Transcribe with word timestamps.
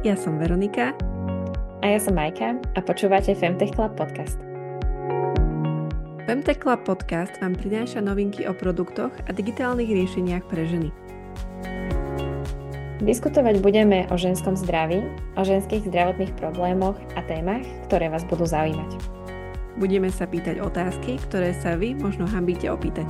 ja 0.00 0.16
som 0.16 0.40
Veronika. 0.40 0.96
A 1.80 1.92
ja 1.92 2.00
som 2.00 2.16
Majka 2.16 2.56
a 2.56 2.80
počúvate 2.80 3.36
Femtech 3.36 3.76
Club 3.76 3.92
podcast. 4.00 4.40
Femtech 6.24 6.64
Club 6.64 6.88
podcast 6.88 7.36
vám 7.44 7.52
prináša 7.52 8.00
novinky 8.00 8.48
o 8.48 8.56
produktoch 8.56 9.12
a 9.12 9.30
digitálnych 9.32 9.92
riešeniach 9.92 10.44
pre 10.48 10.64
ženy. 10.64 10.88
Diskutovať 13.04 13.60
budeme 13.60 14.08
o 14.12 14.16
ženskom 14.16 14.56
zdraví, 14.56 15.04
o 15.36 15.42
ženských 15.44 15.88
zdravotných 15.88 16.32
problémoch 16.36 16.96
a 17.16 17.20
témach, 17.24 17.64
ktoré 17.88 18.08
vás 18.08 18.24
budú 18.28 18.48
zaujímať. 18.48 18.96
Budeme 19.76 20.08
sa 20.12 20.24
pýtať 20.24 20.64
otázky, 20.64 21.20
ktoré 21.28 21.52
sa 21.56 21.76
vy 21.76 21.96
možno 21.96 22.24
hambíte 22.28 22.68
opýtať. 22.72 23.08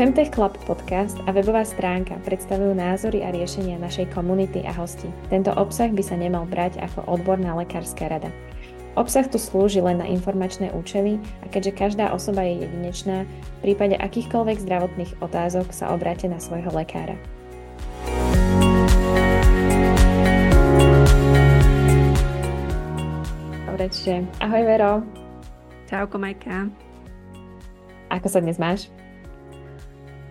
Femtech 0.00 0.32
Club 0.32 0.56
podcast 0.64 1.20
a 1.28 1.36
webová 1.36 1.60
stránka 1.60 2.16
predstavujú 2.24 2.72
názory 2.72 3.20
a 3.20 3.28
riešenia 3.36 3.76
našej 3.76 4.16
komunity 4.16 4.64
a 4.64 4.72
hostí. 4.72 5.12
Tento 5.28 5.52
obsah 5.52 5.92
by 5.92 6.00
sa 6.00 6.16
nemal 6.16 6.48
brať 6.48 6.80
ako 6.80 7.04
odborná 7.04 7.52
lekárska 7.52 8.08
rada. 8.08 8.32
Obsah 8.96 9.28
tu 9.28 9.36
slúži 9.36 9.84
len 9.84 10.00
na 10.00 10.08
informačné 10.08 10.72
účely 10.72 11.20
a 11.44 11.52
keďže 11.52 11.76
každá 11.76 12.16
osoba 12.16 12.48
je 12.48 12.64
jedinečná, 12.64 13.28
v 13.28 13.58
prípade 13.60 14.00
akýchkoľvek 14.00 14.64
zdravotných 14.64 15.12
otázok 15.20 15.68
sa 15.68 15.92
obráte 15.92 16.32
na 16.32 16.40
svojho 16.40 16.72
lekára. 16.72 17.20
Dobre, 23.68 23.84
čiže 23.92 24.24
ahoj 24.40 24.62
Vero. 24.64 25.04
Čauko 25.92 26.16
Majka. 26.16 26.72
Ako 28.08 28.32
sa 28.32 28.40
dnes 28.40 28.56
máš? 28.56 28.88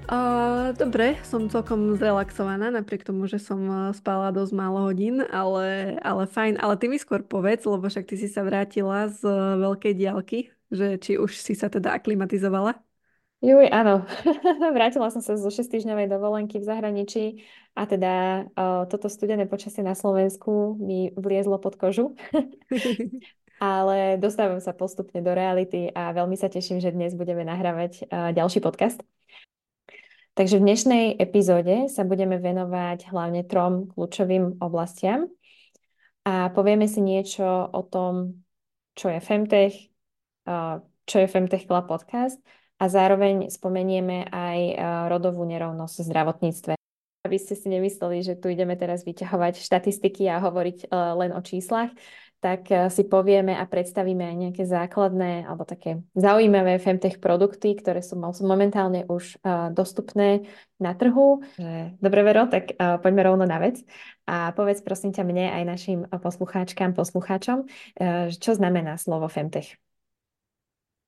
Uh, 0.09 0.73
dobre, 0.73 1.21
som 1.21 1.45
celkom 1.53 1.93
zrelaxovaná, 1.93 2.73
napriek 2.73 3.05
tomu, 3.05 3.29
že 3.29 3.37
som 3.37 3.93
spala 3.93 4.33
dosť 4.33 4.57
málo 4.57 4.89
hodín, 4.89 5.21
ale, 5.29 6.01
ale 6.01 6.25
fajn. 6.25 6.57
Ale 6.57 6.81
ty 6.81 6.89
mi 6.89 6.97
skôr 6.97 7.21
povedz, 7.21 7.61
lebo 7.69 7.85
však 7.85 8.09
ty 8.09 8.17
si 8.17 8.25
sa 8.25 8.41
vrátila 8.41 9.05
z 9.13 9.21
veľkej 9.61 9.93
diálky, 9.93 10.49
že 10.73 10.97
či 10.97 11.21
už 11.21 11.37
si 11.37 11.53
sa 11.53 11.69
teda 11.69 11.93
aklimatizovala? 11.93 12.81
Juj, 13.39 13.69
áno. 13.69 14.03
Vrátila 14.75 15.13
som 15.13 15.21
sa 15.21 15.37
zo 15.37 15.47
6 15.47 15.69
týždňovej 15.71 16.11
dovolenky 16.11 16.59
v 16.59 16.67
zahraničí 16.67 17.23
a 17.71 17.85
teda 17.87 18.13
uh, 18.51 18.83
toto 18.89 19.07
studené 19.07 19.47
počasie 19.47 19.79
na 19.79 19.95
Slovensku 19.95 20.75
mi 20.81 21.13
vliezlo 21.15 21.61
pod 21.61 21.77
kožu. 21.77 22.17
Ale 23.61 24.17
dostávam 24.19 24.59
sa 24.59 24.75
postupne 24.75 25.21
do 25.23 25.31
reality 25.31 25.87
a 25.93 26.11
veľmi 26.17 26.35
sa 26.35 26.49
teším, 26.51 26.81
že 26.83 26.91
dnes 26.91 27.15
budeme 27.15 27.45
nahrávať 27.45 28.09
uh, 28.09 28.33
ďalší 28.35 28.59
podcast. 28.59 28.99
Takže 30.39 30.55
v 30.55 30.71
dnešnej 30.71 31.05
epizóde 31.19 31.91
sa 31.91 32.07
budeme 32.07 32.39
venovať 32.39 33.11
hlavne 33.11 33.43
trom 33.43 33.91
kľúčovým 33.91 34.63
oblastiam 34.63 35.27
a 36.23 36.47
povieme 36.55 36.87
si 36.87 37.03
niečo 37.03 37.43
o 37.43 37.83
tom, 37.83 38.39
čo 38.95 39.11
je 39.11 39.19
Femtech, 39.19 39.75
čo 41.03 41.15
je 41.19 41.27
Femtech 41.27 41.67
Club 41.67 41.91
podcast 41.91 42.39
a 42.79 42.87
zároveň 42.87 43.51
spomenieme 43.51 44.31
aj 44.31 44.59
rodovú 45.11 45.43
nerovnosť 45.43 45.95
v 45.99 46.07
zdravotníctve. 46.07 46.73
Aby 47.27 47.35
ste 47.35 47.59
si 47.59 47.67
nemysleli, 47.67 48.23
že 48.23 48.39
tu 48.39 48.47
ideme 48.47 48.79
teraz 48.79 49.03
vyťahovať 49.03 49.59
štatistiky 49.59 50.23
a 50.31 50.39
hovoriť 50.39 50.87
len 51.19 51.35
o 51.35 51.43
číslach, 51.43 51.91
tak 52.39 52.71
eh, 52.71 52.87
si 52.87 53.03
povieme 53.03 53.55
a 53.55 53.67
predstavíme 53.67 54.23
aj 54.23 54.35
nejaké 54.35 54.63
základné 54.63 55.43
alebo 55.43 55.67
také 55.67 55.99
zaujímavé 56.15 56.79
femtech 56.79 57.19
produkty, 57.19 57.75
ktoré 57.75 57.99
sú 57.99 58.15
momentálne 58.43 59.03
už 59.07 59.39
uh, 59.43 59.69
dostupné 59.75 60.47
na 60.79 60.95
trhu. 60.95 61.43
Dobre, 61.99 62.21
Vero, 62.23 62.47
tak 62.47 62.71
uh, 62.75 62.95
poďme 63.03 63.27
rovno 63.27 63.43
na 63.43 63.59
vec. 63.59 63.83
A 64.23 64.55
povedz 64.55 64.79
prosím 64.79 65.11
ťa 65.11 65.23
mne 65.27 65.45
aj 65.51 65.63
našim 65.67 65.99
poslucháčkám, 66.05 66.93
poslucháčom, 66.93 67.65
čo 68.29 68.51
znamená 68.53 68.93
slovo 69.01 69.25
femtech. 69.25 69.73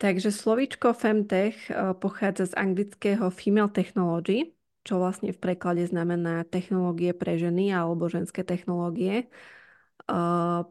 Takže 0.01 0.33
slovíčko 0.33 0.97
femtech 0.97 1.69
pochádza 2.01 2.49
z 2.49 2.57
anglického 2.57 3.29
female 3.29 3.69
technology, 3.69 4.57
čo 4.81 4.97
vlastne 4.97 5.29
v 5.29 5.37
preklade 5.37 5.85
znamená 5.85 6.41
technológie 6.49 7.13
pre 7.13 7.37
ženy 7.37 7.69
alebo 7.69 8.09
ženské 8.09 8.41
technológie. 8.41 9.29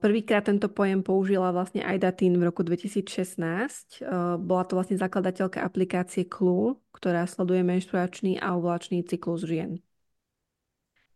Prvýkrát 0.00 0.44
tento 0.44 0.68
pojem 0.68 1.00
použila 1.00 1.48
vlastne 1.48 1.80
Aida 1.80 2.12
Tin 2.12 2.36
v 2.36 2.52
roku 2.52 2.60
2016. 2.60 4.04
Uh, 4.04 4.36
bola 4.36 4.68
to 4.68 4.76
vlastne 4.76 5.00
zakladateľka 5.00 5.64
aplikácie 5.64 6.28
Clue, 6.28 6.76
ktorá 6.92 7.24
sleduje 7.24 7.64
menštruačný 7.64 8.36
a 8.36 8.52
ovulačný 8.60 9.00
cyklus 9.08 9.48
žien. 9.48 9.80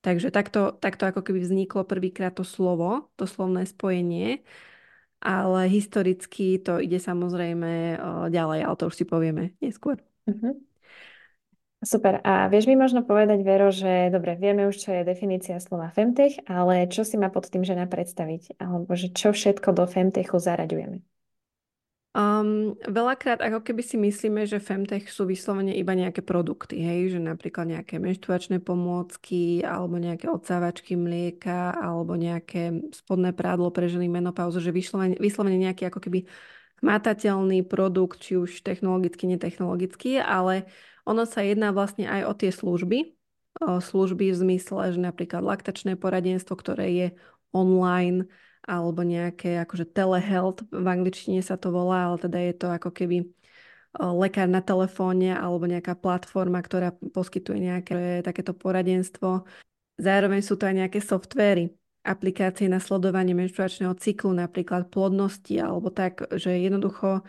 Takže 0.00 0.32
takto, 0.32 0.76
takto 0.76 1.08
ako 1.08 1.24
keby 1.24 1.40
vzniklo 1.40 1.84
prvýkrát 1.84 2.36
to 2.36 2.44
slovo, 2.44 3.08
to 3.16 3.24
slovné 3.24 3.64
spojenie, 3.64 4.44
ale 5.24 5.64
historicky 5.72 6.60
to 6.60 6.76
ide 6.76 7.00
samozrejme 7.00 7.96
ďalej, 8.28 8.60
ale 8.68 8.74
to 8.76 8.92
už 8.92 9.00
si 9.00 9.04
povieme 9.08 9.56
neskôr. 9.64 9.96
Uh-huh. 10.28 10.60
Super. 11.84 12.24
A 12.24 12.48
vieš 12.48 12.64
mi 12.64 12.80
možno 12.80 13.04
povedať, 13.04 13.44
Vero, 13.44 13.68
že 13.68 14.08
dobre, 14.08 14.40
vieme 14.40 14.64
už, 14.64 14.80
čo 14.80 14.90
je 14.96 15.04
definícia 15.04 15.60
slova 15.60 15.92
femtech, 15.92 16.40
ale 16.48 16.88
čo 16.88 17.04
si 17.04 17.20
má 17.20 17.28
pod 17.28 17.52
tým 17.52 17.60
žena 17.60 17.84
predstaviť? 17.84 18.56
Alebo 18.56 18.96
že 18.96 19.12
čo 19.12 19.36
všetko 19.36 19.76
do 19.76 19.84
femtechu 19.84 20.40
zaraďujeme? 20.40 21.04
Um, 22.14 22.78
veľakrát 22.86 23.42
ako 23.42 23.66
keby 23.66 23.82
si 23.82 23.98
myslíme, 23.98 24.46
že 24.46 24.62
femtech 24.62 25.10
sú 25.10 25.26
vyslovene 25.26 25.74
iba 25.74 25.98
nejaké 25.98 26.22
produkty, 26.22 26.78
hej, 26.78 27.18
že 27.18 27.20
napríklad 27.20 27.66
nejaké 27.66 27.98
menštruačné 27.98 28.62
pomôcky, 28.62 29.66
alebo 29.66 29.98
nejaké 29.98 30.30
odsávačky 30.30 30.94
mlieka, 30.94 31.74
alebo 31.74 32.14
nejaké 32.14 32.86
spodné 32.94 33.34
prádlo 33.34 33.74
pre 33.74 33.90
ženy 33.90 34.06
menopauzu, 34.06 34.62
že 34.62 34.70
vyslovene, 34.70 35.18
vyslovene 35.18 35.58
nejaký 35.58 35.90
ako 35.90 36.00
keby 36.06 36.22
hmatateľný 36.86 37.66
produkt, 37.66 38.22
či 38.22 38.38
už 38.38 38.62
technologicky, 38.62 39.26
netechnologický, 39.26 40.22
ale 40.22 40.70
ono 41.04 41.28
sa 41.28 41.44
jedná 41.44 41.70
vlastne 41.70 42.08
aj 42.08 42.22
o 42.24 42.32
tie 42.32 42.50
služby, 42.52 43.16
o 43.60 43.78
služby 43.80 44.32
v 44.32 44.40
zmysle, 44.40 44.96
že 44.96 45.00
napríklad 45.00 45.44
laktačné 45.44 46.00
poradenstvo, 46.00 46.56
ktoré 46.56 46.86
je 46.90 47.08
online, 47.54 48.26
alebo 48.64 49.04
nejaké 49.04 49.60
akože 49.60 49.92
telehealth, 49.92 50.64
v 50.72 50.86
angličtine 50.88 51.44
sa 51.44 51.60
to 51.60 51.68
volá, 51.68 52.08
ale 52.08 52.16
teda 52.16 52.38
je 52.40 52.54
to 52.56 52.66
ako 52.72 52.90
keby 52.90 53.28
lekár 53.94 54.50
na 54.50 54.58
telefóne 54.58 55.36
alebo 55.36 55.70
nejaká 55.70 55.94
platforma, 55.94 56.58
ktorá 56.58 56.96
poskytuje 57.14 57.62
nejaké 57.62 57.94
takéto 58.26 58.50
poradenstvo. 58.50 59.46
Zároveň 60.00 60.42
sú 60.42 60.58
to 60.58 60.66
aj 60.66 60.74
nejaké 60.74 60.98
softvery, 60.98 61.70
aplikácie 62.02 62.66
na 62.66 62.82
sledovanie 62.82 63.38
menštruačného 63.38 63.94
cyklu, 63.94 64.34
napríklad 64.34 64.90
plodnosti 64.90 65.54
alebo 65.60 65.94
tak, 65.94 66.26
že 66.34 66.58
jednoducho 66.58 67.22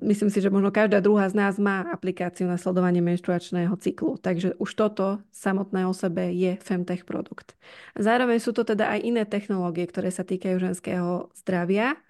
myslím 0.00 0.32
si, 0.32 0.40
že 0.40 0.48
možno 0.48 0.72
každá 0.72 1.04
druhá 1.04 1.28
z 1.28 1.36
nás 1.36 1.60
má 1.60 1.84
aplikáciu 1.92 2.48
na 2.48 2.56
sledovanie 2.56 3.04
menštruačného 3.04 3.76
cyklu, 3.76 4.16
takže 4.16 4.56
už 4.56 4.70
toto 4.72 5.20
samotné 5.30 5.84
o 5.84 5.92
sebe 5.92 6.32
je 6.32 6.56
Femtech 6.56 7.04
produkt. 7.04 7.52
Zároveň 7.92 8.40
sú 8.40 8.56
to 8.56 8.64
teda 8.64 8.88
aj 8.96 9.00
iné 9.04 9.22
technológie, 9.28 9.84
ktoré 9.84 10.08
sa 10.08 10.24
týkajú 10.24 10.56
ženského 10.56 11.28
zdravia, 11.36 12.00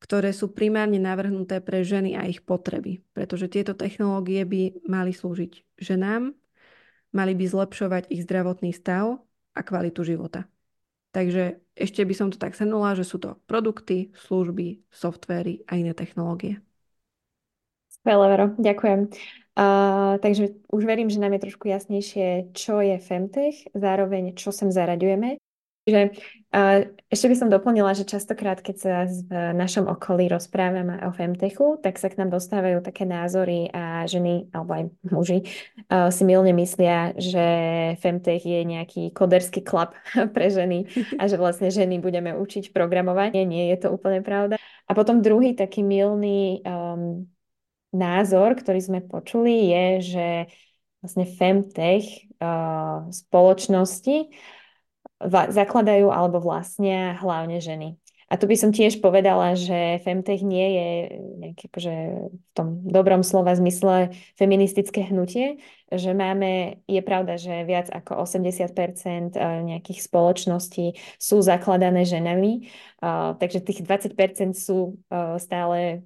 ktoré 0.00 0.32
sú 0.32 0.52
primárne 0.52 0.96
navrhnuté 0.96 1.60
pre 1.60 1.84
ženy 1.84 2.16
a 2.16 2.28
ich 2.28 2.44
potreby, 2.44 3.04
pretože 3.16 3.48
tieto 3.48 3.76
technológie 3.76 4.44
by 4.44 4.84
mali 4.88 5.12
slúžiť 5.12 5.80
ženám, 5.80 6.32
mali 7.12 7.32
by 7.32 7.44
zlepšovať 7.44 8.12
ich 8.12 8.24
zdravotný 8.24 8.72
stav 8.76 9.20
a 9.56 9.60
kvalitu 9.64 10.04
života. 10.04 10.44
Takže 11.16 11.60
ešte 11.72 12.04
by 12.04 12.14
som 12.16 12.28
to 12.28 12.36
tak 12.36 12.52
shrnula, 12.52 12.92
že 12.92 13.08
sú 13.08 13.16
to 13.16 13.40
produkty, 13.48 14.12
služby, 14.28 14.84
softvery 14.92 15.64
a 15.64 15.80
iné 15.80 15.96
technológie. 15.96 16.60
Skvelé, 18.06 18.26
Vero, 18.30 18.54
ďakujem. 18.54 19.00
Uh, 19.58 20.22
takže 20.22 20.54
už 20.70 20.82
verím, 20.86 21.10
že 21.10 21.18
nám 21.18 21.34
je 21.34 21.50
trošku 21.50 21.66
jasnejšie, 21.66 22.54
čo 22.54 22.78
je 22.78 23.02
Femtech, 23.02 23.66
zároveň 23.74 24.30
čo 24.38 24.54
sem 24.54 24.70
zaraďujeme. 24.70 25.42
Čiže 25.82 26.14
uh, 26.54 26.86
ešte 27.10 27.26
by 27.26 27.34
som 27.34 27.50
doplnila, 27.50 27.98
že 27.98 28.06
častokrát, 28.06 28.62
keď 28.62 28.76
sa 28.78 28.94
v 29.10 29.58
našom 29.58 29.90
okolí 29.90 30.30
rozprávame 30.30 31.02
o 31.02 31.10
Femtechu, 31.10 31.82
tak 31.82 31.98
sa 31.98 32.06
k 32.06 32.22
nám 32.22 32.30
dostávajú 32.30 32.78
také 32.78 33.10
názory 33.10 33.74
a 33.74 34.06
ženy, 34.06 34.54
alebo 34.54 34.70
aj 34.70 34.82
muži, 35.10 35.42
uh, 35.90 36.06
si 36.06 36.22
milne 36.22 36.54
myslia, 36.54 37.10
že 37.18 37.46
Femtech 37.98 38.46
je 38.46 38.62
nejaký 38.62 39.10
koderský 39.10 39.66
klub 39.66 39.98
pre 40.38 40.46
ženy 40.46 40.86
a 41.18 41.26
že 41.26 41.42
vlastne 41.42 41.74
ženy 41.74 41.98
budeme 41.98 42.38
učiť 42.38 42.70
programovanie. 42.70 43.42
Nie 43.42 43.74
je 43.74 43.82
to 43.82 43.88
úplne 43.90 44.22
pravda. 44.22 44.62
A 44.86 44.94
potom 44.94 45.18
druhý 45.18 45.58
taký 45.58 45.82
milný 45.82 46.62
um, 46.62 47.26
názor, 47.96 48.54
ktorý 48.60 48.80
sme 48.84 49.00
počuli, 49.00 49.72
je, 49.72 49.86
že 50.12 50.26
vlastne 51.00 51.24
Femtech 51.24 52.28
uh, 52.38 53.08
spoločnosti 53.08 54.28
zakladajú 55.48 56.12
alebo 56.12 56.44
vlastnia 56.44 57.16
hlavne 57.16 57.56
ženy. 57.56 57.96
A 58.26 58.34
tu 58.34 58.50
by 58.50 58.58
som 58.58 58.74
tiež 58.74 58.98
povedala, 58.98 59.54
že 59.54 60.02
Femtech 60.02 60.42
nie 60.42 60.66
je 60.66 60.88
nejaké, 61.46 61.70
akože 61.70 61.94
v 62.26 62.50
tom 62.58 62.82
dobrom 62.82 63.22
slova 63.22 63.54
zmysle 63.54 64.10
feministické 64.34 65.06
hnutie, 65.06 65.62
že 65.94 66.10
máme, 66.10 66.82
je 66.90 66.98
pravda, 67.06 67.38
že 67.38 67.62
viac 67.62 67.86
ako 67.86 68.26
80% 68.26 69.38
eh, 69.38 69.62
nejakých 69.62 70.02
spoločností 70.02 70.98
sú 71.22 71.38
zakladané 71.38 72.02
ženami, 72.02 72.66
eh, 72.66 73.30
takže 73.38 73.62
tých 73.62 73.86
20% 73.86 74.58
sú 74.58 74.98
stále 75.38 76.02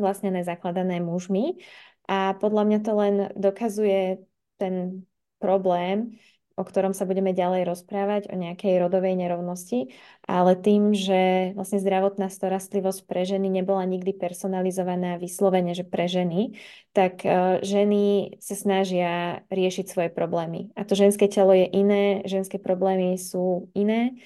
vlastne 0.00 0.32
nezakladané 0.32 1.00
mužmi. 1.02 1.60
A 2.06 2.38
podľa 2.38 2.62
mňa 2.70 2.78
to 2.86 2.92
len 2.94 3.14
dokazuje 3.34 4.22
ten 4.56 5.04
problém, 5.42 6.16
o 6.56 6.64
ktorom 6.64 6.96
sa 6.96 7.04
budeme 7.04 7.36
ďalej 7.36 7.68
rozprávať, 7.68 8.32
o 8.32 8.36
nejakej 8.40 8.80
rodovej 8.80 9.12
nerovnosti, 9.12 9.92
ale 10.24 10.56
tým, 10.56 10.96
že 10.96 11.52
vlastne 11.52 11.76
zdravotná 11.76 12.32
starostlivosť 12.32 13.04
pre 13.04 13.28
ženy 13.28 13.52
nebola 13.52 13.84
nikdy 13.84 14.16
personalizovaná 14.16 15.20
vyslovene, 15.20 15.76
že 15.76 15.84
pre 15.84 16.08
ženy, 16.08 16.56
tak 16.96 17.20
uh, 17.28 17.60
ženy 17.60 18.34
sa 18.40 18.56
snažia 18.56 19.44
riešiť 19.52 19.84
svoje 19.84 20.08
problémy. 20.08 20.72
A 20.72 20.88
to 20.88 20.96
ženské 20.96 21.28
telo 21.28 21.52
je 21.52 21.68
iné, 21.68 22.24
ženské 22.24 22.56
problémy 22.56 23.20
sú 23.20 23.68
iné 23.76 24.16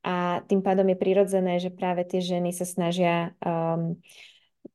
a 0.00 0.40
tým 0.48 0.64
pádom 0.64 0.88
je 0.88 0.96
prirodzené, 0.96 1.60
že 1.60 1.68
práve 1.68 2.08
tie 2.08 2.24
ženy 2.24 2.56
sa 2.56 2.64
snažia 2.64 3.36
um, 3.44 4.00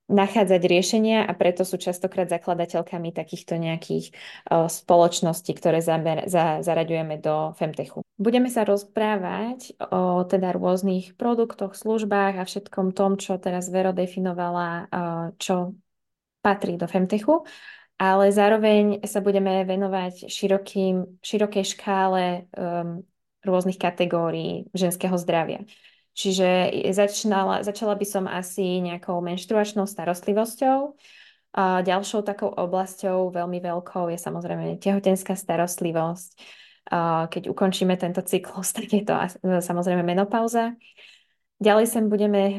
nachádzať 0.09 0.61
riešenia 0.65 1.19
a 1.23 1.31
preto 1.37 1.61
sú 1.61 1.77
častokrát 1.77 2.27
zakladateľkami 2.27 3.13
takýchto 3.13 3.61
nejakých 3.61 4.11
uh, 4.49 4.65
spoločností, 4.65 5.53
ktoré 5.53 5.79
zaber, 5.79 6.25
za, 6.25 6.65
zaraďujeme 6.65 7.21
do 7.21 7.53
Femtechu. 7.55 8.01
Budeme 8.17 8.49
sa 8.49 8.65
rozprávať 8.65 9.77
o 9.93 10.25
teda 10.25 10.51
rôznych 10.51 11.15
produktoch, 11.15 11.77
službách 11.77 12.41
a 12.41 12.43
všetkom 12.43 12.91
tom, 12.97 13.15
čo 13.21 13.37
teraz 13.37 13.69
Vero 13.69 13.93
definovala, 13.93 14.89
uh, 14.89 15.25
čo 15.37 15.77
patrí 16.41 16.75
do 16.75 16.89
Femtechu, 16.89 17.45
ale 17.99 18.31
zároveň 18.31 19.03
sa 19.03 19.19
budeme 19.19 19.67
venovať 19.67 20.31
širokým, 20.31 21.19
širokej 21.19 21.65
škále 21.75 22.47
um, 22.55 23.03
rôznych 23.43 23.75
kategórií 23.75 24.71
ženského 24.71 25.15
zdravia. 25.19 25.67
Čiže 26.19 26.75
začala, 26.91 27.63
začala 27.63 27.95
by 27.95 28.03
som 28.03 28.27
asi 28.27 28.83
nejakou 28.83 29.23
menštruačnou 29.23 29.87
starostlivosťou. 29.87 30.99
A 31.55 31.79
ďalšou 31.79 32.27
takou 32.27 32.51
oblasťou 32.51 33.31
veľmi 33.31 33.63
veľkou 33.63 34.11
je 34.11 34.19
samozrejme 34.19 34.83
tehotenská 34.83 35.39
starostlivosť. 35.39 36.35
A 36.91 37.31
keď 37.31 37.47
ukončíme 37.47 37.95
tento 37.95 38.19
cyklus, 38.19 38.73
tak 38.75 38.91
je 38.91 39.07
to 39.07 39.15
samozrejme 39.63 40.03
menopauza. 40.03 40.75
Ďalej 41.59 41.85
sem 41.91 42.07
budeme 42.07 42.43
e, 42.47 42.55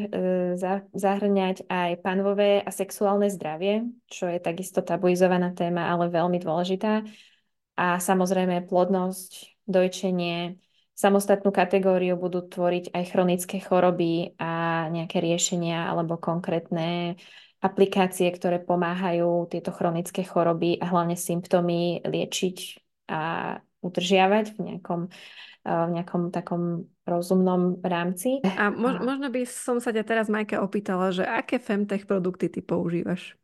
zahrňať 0.92 1.68
aj 1.72 1.90
panvové 2.04 2.60
a 2.60 2.68
sexuálne 2.68 3.32
zdravie, 3.32 3.88
čo 4.08 4.28
je 4.28 4.36
takisto 4.40 4.84
tabuizovaná 4.84 5.56
téma, 5.56 5.88
ale 5.88 6.12
veľmi 6.12 6.36
dôležitá. 6.36 7.04
A 7.80 7.96
samozrejme 7.96 8.68
plodnosť, 8.68 9.56
dojčenie, 9.64 10.60
Samostatnú 11.00 11.49
kategóriu 11.49 12.20
budú 12.20 12.44
tvoriť 12.44 12.93
aj 12.93 13.05
chronické 13.08 13.56
choroby 13.56 14.37
a 14.37 14.85
nejaké 14.93 15.17
riešenia 15.25 15.88
alebo 15.88 16.20
konkrétne 16.20 17.17
aplikácie, 17.64 18.29
ktoré 18.29 18.61
pomáhajú 18.61 19.49
tieto 19.49 19.73
chronické 19.73 20.29
choroby 20.29 20.76
a 20.76 20.93
hlavne 20.93 21.17
symptómy 21.17 22.05
liečiť 22.05 22.58
a 23.08 23.20
udržiavať 23.81 24.47
v 24.52 24.58
nejakom, 24.61 25.00
v 25.64 25.91
nejakom 25.97 26.23
takom 26.37 26.93
rozumnom 27.08 27.81
rámci. 27.81 28.44
A 28.44 28.69
mož, 28.69 29.00
možno 29.00 29.32
by 29.32 29.49
som 29.49 29.81
sa 29.81 29.97
ťa 29.97 30.05
teraz, 30.05 30.29
Majka, 30.29 30.61
opýtala, 30.61 31.17
že 31.17 31.25
aké 31.25 31.56
femtech 31.56 32.05
produkty 32.05 32.52
ty 32.52 32.61
používaš? 32.61 33.41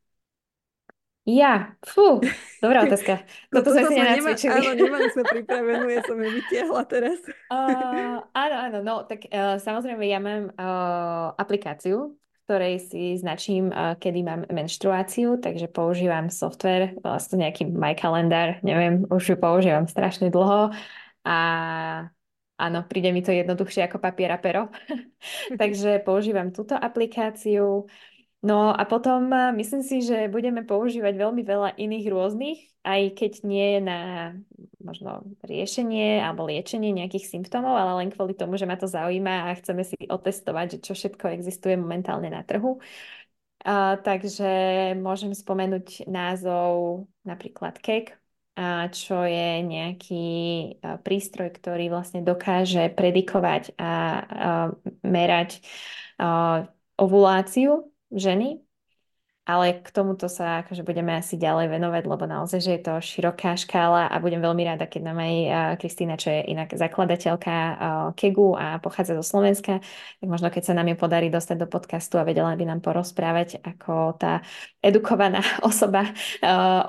Ja, 1.27 1.75
fú, 1.83 2.23
dobrá 2.63 2.83
otázka. 2.87 3.27
Toto, 3.51 3.75
sme 3.75 3.91
si 3.91 3.99
nenacvičili. 3.99 4.63
Nema, 4.63 4.71
áno, 4.71 4.79
nemali 4.79 5.07
sme 5.11 5.25
pripravenú, 5.35 5.87
ja 5.91 6.01
som 6.07 6.15
ju 6.23 6.31
vytiahla 6.31 6.83
teraz. 6.87 7.19
Uh, 7.51 8.23
áno, 8.31 8.57
áno, 8.71 8.79
no, 8.87 8.95
tak 9.11 9.27
uh, 9.27 9.59
samozrejme 9.59 10.07
ja 10.07 10.23
mám 10.23 10.55
uh, 10.55 11.35
aplikáciu, 11.35 12.15
ktorej 12.47 12.79
si 12.79 13.19
značím, 13.19 13.75
uh, 13.75 13.99
kedy 13.99 14.23
mám 14.23 14.47
menštruáciu, 14.47 15.43
takže 15.43 15.67
používam 15.67 16.31
software, 16.31 16.95
vlastne 17.03 17.43
nejaký 17.43 17.75
My 17.75 17.99
Calendar, 17.99 18.63
neviem, 18.63 19.03
už 19.11 19.35
ju 19.35 19.37
používam 19.37 19.91
strašne 19.91 20.31
dlho 20.31 20.71
a 21.27 21.39
áno, 22.55 22.79
príde 22.87 23.11
mi 23.11 23.27
to 23.27 23.35
jednoduchšie 23.35 23.91
ako 23.91 23.99
papier 23.99 24.31
a 24.31 24.39
pero. 24.39 24.71
takže 25.61 26.07
používam 26.07 26.55
túto 26.55 26.79
aplikáciu. 26.79 27.91
No 28.45 28.69
a 28.69 28.85
potom 28.85 29.33
myslím 29.57 29.83
si, 29.83 30.05
že 30.05 30.29
budeme 30.29 30.61
používať 30.63 31.15
veľmi 31.17 31.43
veľa 31.43 31.71
iných 31.81 32.07
rôznych, 32.13 32.59
aj 32.85 33.03
keď 33.17 33.33
nie 33.43 33.81
na 33.81 34.33
možno 34.79 35.27
riešenie 35.43 36.23
alebo 36.23 36.47
liečenie 36.47 36.95
nejakých 36.95 37.27
symptómov, 37.27 37.75
ale 37.75 38.07
len 38.07 38.15
kvôli 38.15 38.39
tomu, 38.39 38.55
že 38.55 38.69
ma 38.69 38.79
to 38.79 38.87
zaujíma 38.87 39.51
a 39.51 39.59
chceme 39.59 39.83
si 39.83 39.99
otestovať, 40.07 40.79
že 40.79 40.83
čo 40.85 40.93
všetko 40.95 41.35
existuje 41.35 41.75
momentálne 41.75 42.31
na 42.31 42.47
trhu. 42.47 42.79
Uh, 43.67 43.99
takže 43.99 44.47
môžem 44.95 45.35
spomenúť 45.35 46.07
názov 46.07 47.09
napríklad 47.27 47.83
KEK, 47.83 48.15
uh, 48.15 48.87
čo 48.95 49.27
je 49.27 49.65
nejaký 49.67 50.29
uh, 50.79 51.03
prístroj, 51.03 51.51
ktorý 51.51 51.91
vlastne 51.91 52.23
dokáže 52.23 52.95
predikovať 52.95 53.75
a 53.75 54.23
merať 55.03 55.67
ovuláciu 56.97 57.96
ženy, 58.13 58.67
ale 59.47 59.79
k 59.79 59.89
tomuto 59.95 60.27
sa 60.27 60.67
akože 60.67 60.83
budeme 60.83 61.15
asi 61.15 61.39
ďalej 61.39 61.71
venovať, 61.71 62.03
lebo 62.11 62.27
naozaj, 62.27 62.59
že 62.59 62.71
je 62.75 62.83
to 62.83 62.95
široká 62.99 63.55
škála 63.55 64.11
a 64.11 64.19
budem 64.19 64.43
veľmi 64.43 64.67
rada, 64.67 64.91
keď 64.91 65.03
nám 65.07 65.23
aj 65.23 65.35
Kristýna, 65.79 66.19
čo 66.19 66.35
je 66.35 66.51
inak 66.51 66.75
zakladateľka 66.75 67.55
KEGu 68.19 68.59
a 68.59 68.83
pochádza 68.83 69.15
zo 69.15 69.23
Slovenska, 69.23 69.79
tak 70.19 70.27
možno 70.27 70.51
keď 70.51 70.63
sa 70.67 70.75
nám 70.75 70.91
ju 70.91 70.99
podarí 70.99 71.31
dostať 71.31 71.63
do 71.63 71.71
podcastu 71.71 72.19
a 72.19 72.27
vedela 72.27 72.59
by 72.59 72.67
nám 72.67 72.83
porozprávať 72.83 73.63
ako 73.63 74.19
tá 74.19 74.43
edukovaná 74.83 75.39
osoba 75.63 76.11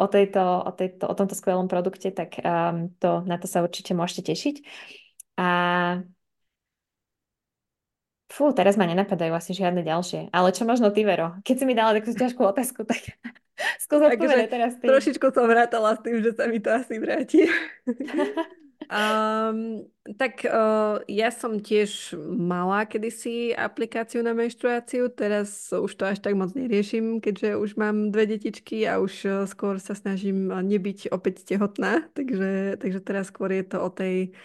o, 0.01 0.05
tejto, 0.09 0.41
o, 0.41 0.71
tejto, 0.73 1.05
o 1.05 1.13
tomto 1.13 1.37
skvelom 1.37 1.69
produkte, 1.69 2.09
tak 2.09 2.41
to, 2.97 3.09
na 3.21 3.37
to 3.37 3.45
sa 3.45 3.61
určite 3.61 3.93
môžete 3.93 4.33
tešiť. 4.33 4.55
A 5.37 5.49
Fú, 8.27 8.51
teraz 8.51 8.75
ma 8.75 8.83
nenapadajú 8.83 9.31
asi 9.31 9.55
žiadne 9.55 9.87
ďalšie. 9.87 10.35
Ale 10.35 10.51
čo 10.51 10.67
možno 10.67 10.91
ty, 10.91 11.07
Vero? 11.07 11.39
Keď 11.47 11.55
si 11.55 11.65
mi 11.65 11.71
dala 11.71 11.95
takú 11.95 12.11
ťažkú 12.11 12.43
otázku, 12.43 12.83
tak 12.83 12.99
skús 13.83 14.03
odpovedať 14.03 14.47
teraz 14.51 14.75
ty. 14.75 14.83
Trošičku 14.83 15.31
som 15.31 15.47
vrátala 15.47 15.95
s 15.95 16.03
tým, 16.03 16.19
že 16.19 16.35
sa 16.35 16.51
mi 16.51 16.59
to 16.59 16.67
asi 16.75 16.99
vráti. 16.99 17.47
um, 18.91 19.87
tak 20.19 20.43
uh, 20.43 20.99
ja 21.07 21.31
som 21.31 21.63
tiež 21.63 22.19
mala 22.19 22.83
kedysi 22.83 23.55
aplikáciu 23.55 24.19
na 24.19 24.35
menštruáciu, 24.35 25.07
teraz 25.07 25.71
už 25.71 25.91
to 25.95 26.03
až 26.03 26.19
tak 26.19 26.35
moc 26.35 26.51
neriešim, 26.51 27.23
keďže 27.23 27.55
už 27.55 27.79
mám 27.79 28.11
dve 28.11 28.27
detičky 28.27 28.83
a 28.83 28.99
už 28.99 29.13
uh, 29.23 29.33
skôr 29.47 29.79
sa 29.79 29.95
snažím 29.95 30.51
nebyť 30.51 31.15
opäť 31.15 31.47
tehotná, 31.47 32.03
takže, 32.11 32.75
takže 32.75 32.99
teraz 32.99 33.31
skôr 33.31 33.55
je 33.55 33.63
to 33.63 33.79
o 33.79 33.87
tej 33.87 34.35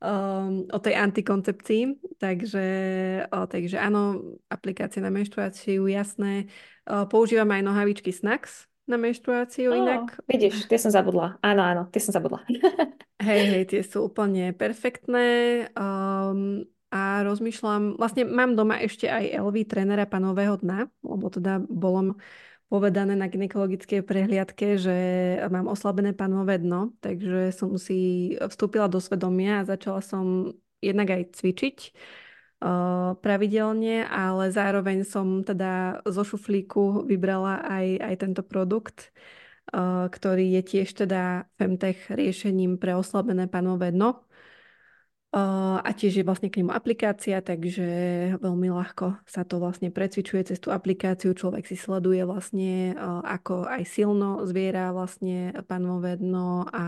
um, 0.00 0.66
o 0.68 0.78
tej 0.78 0.94
antikoncepcii. 0.96 1.82
Takže, 2.20 2.66
o, 3.30 3.38
takže 3.46 3.76
áno, 3.80 4.34
aplikácie 4.48 5.00
na 5.00 5.12
menštruáciu, 5.12 5.88
jasné. 5.88 6.48
O, 6.84 7.06
používam 7.08 7.48
aj 7.52 7.62
nohavičky 7.64 8.12
Snax 8.12 8.68
na 8.86 8.96
menštruáciu 8.96 9.74
oh, 9.74 9.78
inak. 9.78 10.14
Vidíš, 10.30 10.70
tie 10.70 10.78
som 10.78 10.94
zabudla. 10.94 11.42
Áno, 11.42 11.62
áno, 11.62 11.82
tie 11.90 11.98
som 11.98 12.14
zabudla. 12.14 12.46
hej, 13.26 13.42
hej, 13.50 13.64
tie 13.66 13.82
sú 13.82 14.06
úplne 14.06 14.54
perfektné. 14.54 15.68
Um, 15.74 16.64
a 16.94 17.26
rozmýšľam, 17.26 17.98
vlastne 17.98 18.22
mám 18.24 18.54
doma 18.54 18.78
ešte 18.78 19.10
aj 19.10 19.42
LV 19.42 19.56
trénera 19.66 20.06
panového 20.06 20.54
dna, 20.62 20.86
lebo 21.02 21.26
teda 21.28 21.58
bolo 21.66 22.14
povedané 22.66 23.14
na 23.14 23.30
gynekologickej 23.30 24.02
prehliadke, 24.02 24.74
že 24.74 24.96
mám 25.46 25.70
oslabené 25.70 26.10
panové 26.10 26.58
dno, 26.58 26.90
takže 26.98 27.54
som 27.54 27.78
si 27.78 28.34
vstúpila 28.42 28.90
do 28.90 28.98
svedomia 28.98 29.62
a 29.62 29.68
začala 29.68 30.02
som 30.02 30.50
jednak 30.82 31.14
aj 31.14 31.22
cvičiť 31.38 31.76
uh, 32.60 33.14
pravidelne, 33.22 34.02
ale 34.10 34.50
zároveň 34.50 35.06
som 35.06 35.46
teda 35.46 36.02
zo 36.10 36.26
šuflíku 36.26 37.06
vybrala 37.06 37.62
aj, 37.62 37.86
aj 38.02 38.14
tento 38.18 38.42
produkt, 38.42 39.14
uh, 39.70 40.10
ktorý 40.10 40.58
je 40.58 40.62
tiež 40.66 41.06
teda 41.06 41.46
Femtech 41.62 42.10
riešením 42.10 42.82
pre 42.82 42.98
oslabené 42.98 43.46
panové 43.46 43.94
dno. 43.94 44.25
A 45.34 45.90
tiež 45.92 46.22
je 46.22 46.24
vlastne 46.24 46.48
k 46.48 46.64
nemu 46.64 46.72
aplikácia, 46.72 47.44
takže 47.44 47.84
veľmi 48.40 48.72
ľahko 48.72 49.20
sa 49.28 49.44
to 49.44 49.60
vlastne 49.60 49.92
precvičuje 49.92 50.48
cez 50.48 50.56
tú 50.56 50.72
aplikáciu. 50.72 51.36
Človek 51.36 51.68
si 51.68 51.76
sleduje 51.76 52.24
vlastne, 52.24 52.96
ako 53.26 53.68
aj 53.68 53.84
silno 53.84 54.46
zviera 54.48 54.96
vlastne 54.96 55.52
panvové 55.68 56.16
dno 56.16 56.64
a 56.72 56.84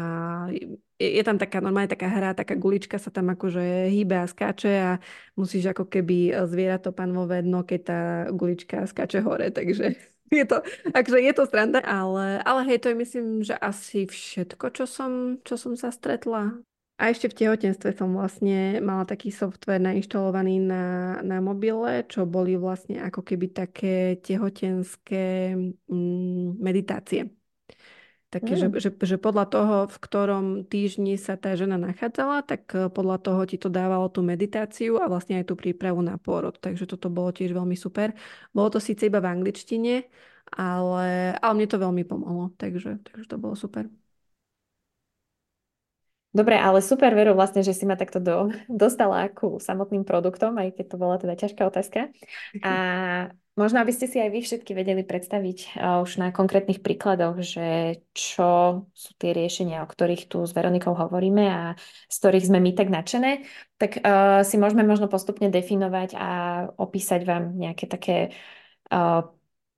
je, 0.99 1.23
tam 1.23 1.39
taká 1.39 1.61
normálne 1.61 1.93
taká 1.93 2.09
hra, 2.11 2.35
taká 2.35 2.59
gulička 2.59 2.99
sa 2.99 3.13
tam 3.13 3.31
akože 3.31 3.93
hýbe 3.93 4.19
a 4.19 4.27
skáče 4.27 4.73
a 4.81 4.93
musíš 5.39 5.71
ako 5.71 5.87
keby 5.87 6.35
zvierať 6.49 6.89
to 6.89 6.91
panvové 6.97 7.45
dno, 7.45 7.63
keď 7.63 7.81
tá 7.85 8.01
gulička 8.35 8.89
skáče 8.89 9.23
hore, 9.23 9.53
takže 9.55 9.95
je 10.39 10.45
to, 10.49 10.59
akože 10.91 11.19
je 11.23 11.33
to 11.37 11.45
stranda, 11.47 11.79
ale, 11.85 12.43
ale 12.43 12.61
hej, 12.67 12.79
to 12.83 12.91
je 12.91 12.97
myslím, 12.97 13.27
že 13.47 13.55
asi 13.55 14.11
všetko, 14.11 14.75
čo 14.75 14.85
som, 14.91 15.39
čo 15.47 15.55
som 15.55 15.79
sa 15.79 15.95
stretla. 15.95 16.59
A 16.99 17.15
ešte 17.15 17.31
v 17.31 17.39
tehotenstve 17.47 17.95
som 17.95 18.11
vlastne 18.11 18.83
mala 18.83 19.07
taký 19.07 19.31
software 19.31 19.79
nainštalovaný 19.79 20.59
na, 20.59 20.85
na 21.23 21.39
mobile, 21.39 22.03
čo 22.11 22.27
boli 22.27 22.59
vlastne 22.59 22.99
ako 22.99 23.23
keby 23.23 23.55
také 23.55 24.19
tehotenské 24.19 25.55
mm, 25.87 26.59
meditácie. 26.59 27.31
Také, 28.29 28.59
mm. 28.59 28.61
že, 28.61 28.67
že, 28.83 28.91
že 28.93 29.17
podľa 29.17 29.47
toho, 29.47 29.77
v 29.89 29.97
ktorom 30.05 30.45
týždni 30.67 31.17
sa 31.17 31.41
tá 31.41 31.55
žena 31.55 31.79
nachádzala, 31.79 32.43
tak 32.43 32.67
eh, 32.75 32.91
podľa 32.91 33.23
toho 33.23 33.41
ti 33.47 33.57
to 33.63 33.71
dávalo 33.71 34.11
tú 34.11 34.27
meditáciu 34.27 34.99
a 34.99 35.07
vlastne 35.07 35.39
aj 35.39 35.49
tú 35.49 35.55
prípravu 35.55 36.03
na 36.03 36.19
pôrod. 36.19 36.59
Takže 36.59 36.85
toto 36.85 37.09
bolo 37.09 37.31
tiež 37.31 37.55
veľmi 37.55 37.79
super. 37.79 38.13
Bolo 38.51 38.75
to 38.75 38.83
síce 38.83 39.07
iba 39.07 39.23
v 39.23 39.33
angličtine, 39.33 40.03
ale, 40.51 41.39
ale 41.39 41.53
mne 41.55 41.69
to 41.71 41.79
veľmi 41.79 42.03
pomohlo, 42.05 42.53
takže, 42.59 43.01
takže 43.07 43.27
to 43.31 43.37
bolo 43.39 43.55
super. 43.55 43.87
Dobre, 46.29 46.61
ale 46.61 46.85
super, 46.85 47.17
Veru, 47.17 47.33
vlastne, 47.33 47.65
že 47.65 47.73
si 47.73 47.89
ma 47.89 47.97
takto 47.97 48.21
do, 48.21 48.53
dostala 48.69 49.33
ku 49.33 49.57
samotným 49.57 50.05
produktom, 50.05 50.57
aj 50.61 50.77
keď 50.77 50.87
to 50.93 50.97
bola 51.01 51.17
teda 51.17 51.35
ťažká 51.35 51.63
otázka. 51.65 52.13
A 52.61 52.73
možno, 53.61 53.81
aby 53.81 53.93
ste 53.97 54.05
si 54.07 54.21
aj 54.21 54.31
vy 54.31 54.41
všetky 54.45 54.77
vedeli 54.77 55.03
predstaviť 55.09 55.59
uh, 55.81 56.05
už 56.05 56.21
na 56.21 56.29
konkrétnych 56.29 56.85
príkladoch, 56.85 57.41
že 57.41 57.99
čo 58.13 58.85
sú 58.93 59.11
tie 59.17 59.33
riešenia, 59.33 59.81
o 59.81 59.89
ktorých 59.89 60.29
tu 60.29 60.45
s 60.45 60.53
Veronikou 60.53 60.93
hovoríme 60.93 61.45
a 61.49 61.63
z 62.13 62.17
ktorých 62.21 62.49
sme 62.53 62.61
my 62.61 62.71
tak 62.77 62.93
nadšené, 62.93 63.49
tak 63.81 64.05
uh, 64.05 64.45
si 64.45 64.61
môžeme 64.61 64.85
možno 64.85 65.09
postupne 65.09 65.49
definovať 65.49 66.13
a 66.13 66.29
opísať 66.77 67.25
vám 67.25 67.57
nejaké 67.57 67.89
také 67.89 68.37
uh, 68.93 69.25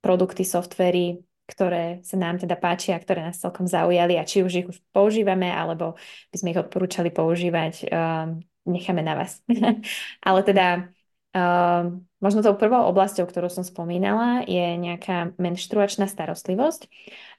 produkty, 0.03 0.43
softvery, 0.43 1.23
ktoré 1.51 1.99
sa 2.07 2.15
nám 2.15 2.39
teda 2.39 2.55
páčia, 2.55 2.95
ktoré 2.95 3.27
nás 3.27 3.43
celkom 3.43 3.67
zaujali 3.67 4.15
a 4.15 4.23
či 4.23 4.47
už 4.47 4.53
ich 4.55 4.69
už 4.71 4.79
používame, 4.95 5.51
alebo 5.51 5.99
by 6.31 6.37
sme 6.39 6.55
ich 6.55 6.63
odporúčali 6.63 7.11
používať, 7.11 7.91
um, 7.91 8.39
necháme 8.71 9.03
na 9.03 9.19
vás. 9.19 9.43
Ale 10.27 10.41
teda 10.47 10.95
um, 11.35 12.07
možno 12.23 12.47
tou 12.47 12.55
prvou 12.55 12.87
oblasťou, 12.87 13.27
ktorú 13.27 13.51
som 13.51 13.67
spomínala, 13.67 14.47
je 14.47 14.79
nejaká 14.79 15.35
menštruačná 15.35 16.07
starostlivosť. 16.07 16.87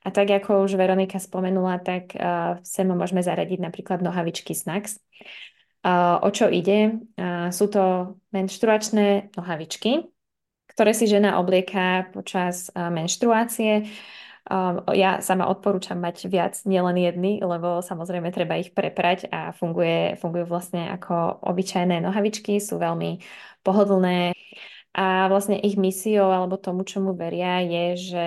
A 0.04 0.12
tak 0.12 0.28
ako 0.28 0.68
už 0.68 0.76
Veronika 0.76 1.16
spomenula, 1.16 1.80
tak 1.80 2.12
uh, 2.20 2.60
sem 2.68 2.84
môžeme 2.92 3.24
zaradiť 3.24 3.64
napríklad 3.64 4.04
nohavičky 4.04 4.52
Snacks. 4.52 5.00
Uh, 5.82 6.22
o 6.22 6.30
čo 6.30 6.52
ide? 6.52 7.00
Uh, 7.18 7.50
sú 7.50 7.66
to 7.72 8.16
menštruačné 8.36 9.34
nohavičky, 9.34 10.12
ktoré 10.82 10.98
si 10.98 11.06
žena 11.06 11.38
oblieka 11.38 12.10
počas 12.10 12.74
menštruácie. 12.74 13.86
Ja 14.98 15.22
sama 15.22 15.46
odporúčam 15.46 16.02
mať 16.02 16.26
viac, 16.26 16.58
nielen 16.66 16.98
jedny, 16.98 17.38
lebo 17.38 17.86
samozrejme 17.86 18.34
treba 18.34 18.58
ich 18.58 18.74
preprať 18.74 19.30
a 19.30 19.54
funguje, 19.54 20.18
fungujú 20.18 20.50
vlastne 20.50 20.90
ako 20.90 21.38
obyčajné 21.46 22.02
nohavičky, 22.02 22.58
sú 22.58 22.82
veľmi 22.82 23.22
pohodlné 23.62 24.34
a 24.98 25.30
vlastne 25.30 25.62
ich 25.62 25.78
misiou 25.78 26.34
alebo 26.34 26.58
tomu, 26.58 26.82
čomu 26.82 27.14
veria, 27.14 27.62
je, 27.62 27.86
že 28.02 28.26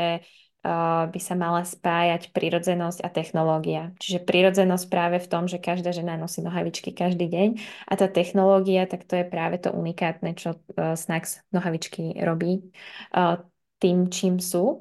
by 0.64 1.20
sa 1.20 1.36
mala 1.36 1.60
spájať 1.60 2.32
prírodzenosť 2.32 3.04
a 3.04 3.12
technológia. 3.12 3.92
Čiže 4.00 4.24
prírodzenosť 4.24 4.84
práve 4.88 5.20
v 5.20 5.28
tom, 5.28 5.44
že 5.44 5.60
každá 5.60 5.92
žena 5.92 6.16
nosí 6.16 6.40
nohavičky 6.40 6.96
každý 6.96 7.28
deň 7.28 7.48
a 7.84 7.92
tá 8.00 8.08
technológia, 8.08 8.88
tak 8.88 9.04
to 9.04 9.20
je 9.20 9.28
práve 9.28 9.60
to 9.60 9.68
unikátne, 9.76 10.32
čo 10.32 10.56
uh, 10.56 10.96
Snacks 10.96 11.44
nohavičky 11.52 12.16
robí 12.24 12.72
uh, 13.12 13.44
tým, 13.76 14.08
čím 14.08 14.40
sú. 14.40 14.80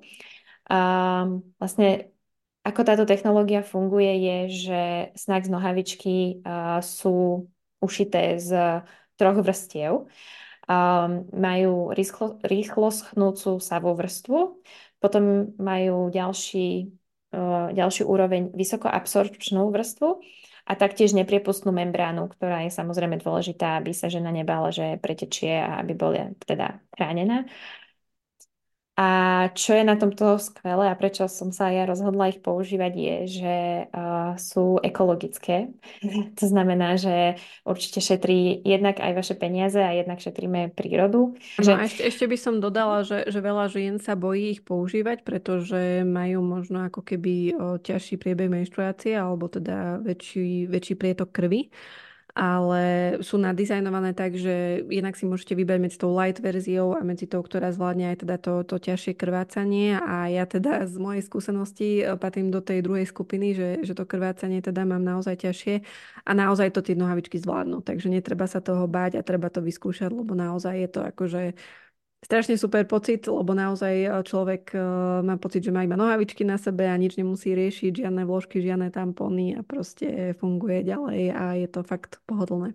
Vlastne 1.60 2.16
ako 2.64 2.82
táto 2.88 3.04
technológia 3.04 3.60
funguje 3.60 4.14
je, 4.24 4.38
že 4.48 4.82
Snacks 5.20 5.52
nohavičky 5.52 6.40
uh, 6.40 6.80
sú 6.80 7.52
ušité 7.84 8.40
z 8.40 8.80
troch 9.20 9.44
vrstiev. 9.44 10.08
Um, 10.64 11.28
majú 11.36 11.92
rýchlo, 11.92 12.40
rýchlo 12.40 12.88
schnúcu 12.88 13.60
savú 13.60 13.92
vrstvu, 14.00 14.64
potom 15.04 15.52
majú 15.60 16.08
ďalší, 16.08 16.96
uh, 17.36 17.76
ďalšiu 17.76 18.08
úroveň 18.08 18.56
vysokoabsorpčnú 18.56 19.68
vrstvu 19.68 20.24
a 20.64 20.80
taktiež 20.80 21.12
nepriepustnú 21.12 21.76
membránu, 21.76 22.32
ktorá 22.32 22.64
je 22.64 22.72
samozrejme 22.72 23.20
dôležitá, 23.20 23.84
aby 23.84 23.92
sa 23.92 24.08
žena 24.08 24.32
nebála, 24.32 24.72
že 24.72 24.96
pretečie 25.04 25.60
a 25.60 25.84
aby 25.84 25.92
bola 25.92 26.32
teda 26.48 26.80
chránená. 26.96 27.44
A 28.94 29.50
čo 29.58 29.74
je 29.74 29.82
na 29.82 29.98
tomto 29.98 30.38
skvelé 30.38 30.86
a 30.86 30.94
prečo 30.94 31.26
som 31.26 31.50
sa 31.50 31.74
ja 31.74 31.90
rozhodla 31.90 32.30
ich 32.30 32.46
používať 32.46 32.94
je, 32.94 33.18
že 33.42 33.56
uh, 33.90 34.38
sú 34.38 34.78
ekologické. 34.86 35.74
to 36.40 36.46
znamená, 36.46 36.94
že 36.94 37.42
určite 37.66 38.06
šetrí 38.06 38.62
jednak 38.62 39.02
aj 39.02 39.18
vaše 39.18 39.34
peniaze 39.34 39.82
a 39.82 39.98
jednak 39.98 40.22
šetríme 40.22 40.70
prírodu. 40.78 41.34
No 41.58 41.66
že... 41.66 41.74
a 41.74 41.90
ešte, 41.90 42.06
ešte 42.06 42.26
by 42.30 42.38
som 42.38 42.62
dodala, 42.62 43.02
že, 43.02 43.26
že 43.34 43.42
veľa 43.42 43.66
žien 43.74 43.98
sa 43.98 44.14
bojí 44.14 44.54
ich 44.54 44.62
používať, 44.62 45.26
pretože 45.26 46.06
majú 46.06 46.46
možno 46.46 46.86
ako 46.86 47.02
keby 47.02 47.58
ťažší 47.82 48.22
priebeh 48.22 48.46
menštruácie 48.46 49.18
alebo 49.18 49.50
teda 49.50 50.06
väčší, 50.06 50.70
väčší 50.70 50.94
prietok 51.02 51.34
krvi 51.34 51.74
ale 52.34 53.16
sú 53.22 53.38
nadizajnované 53.38 54.18
tak, 54.18 54.34
že 54.34 54.82
jednak 54.90 55.14
si 55.14 55.30
môžete 55.30 55.54
vybrať 55.54 55.80
medzi 55.80 55.98
tou 56.02 56.18
light 56.18 56.42
verziou 56.42 56.98
a 56.98 57.06
medzi 57.06 57.30
tou, 57.30 57.46
ktorá 57.46 57.70
zvládne 57.70 58.10
aj 58.10 58.26
teda 58.26 58.42
to, 58.42 58.66
to 58.66 58.82
ťažšie 58.82 59.14
krvácanie. 59.14 60.02
A 60.02 60.34
ja 60.34 60.50
teda 60.50 60.90
z 60.90 60.98
mojej 60.98 61.22
skúsenosti 61.22 62.02
e, 62.02 62.18
patrím 62.18 62.50
do 62.50 62.58
tej 62.58 62.82
druhej 62.82 63.06
skupiny, 63.06 63.54
že, 63.54 63.70
že 63.86 63.94
to 63.94 64.10
krvácanie 64.10 64.66
teda 64.66 64.82
mám 64.82 65.06
naozaj 65.06 65.46
ťažšie 65.46 65.86
a 66.26 66.32
naozaj 66.34 66.74
to 66.74 66.82
tie 66.82 66.98
nohavičky 66.98 67.38
zvládnu, 67.38 67.86
takže 67.86 68.10
netreba 68.10 68.50
sa 68.50 68.66
toho 68.66 68.90
báť 68.90 69.22
a 69.22 69.26
treba 69.26 69.54
to 69.54 69.62
vyskúšať, 69.62 70.10
lebo 70.10 70.34
naozaj 70.34 70.74
je 70.74 70.90
to 70.90 71.02
akože 71.06 71.54
strašne 72.24 72.56
super 72.56 72.88
pocit, 72.88 73.28
lebo 73.28 73.52
naozaj 73.52 73.94
e, 73.94 74.10
človek 74.24 74.72
e, 74.72 74.80
má 75.22 75.36
pocit, 75.36 75.68
že 75.68 75.76
má 75.76 75.84
iba 75.84 76.00
nohavičky 76.00 76.48
na 76.48 76.56
sebe 76.56 76.88
a 76.88 76.96
nič 76.96 77.20
nemusí 77.20 77.52
riešiť, 77.52 78.08
žiadne 78.08 78.24
vložky, 78.24 78.64
žiadne 78.64 78.90
tampóny 78.90 79.60
a 79.60 79.62
proste 79.62 80.34
funguje 80.40 80.88
ďalej 80.88 81.22
a 81.36 81.44
je 81.60 81.68
to 81.68 81.84
fakt 81.84 82.24
pohodlné. 82.24 82.74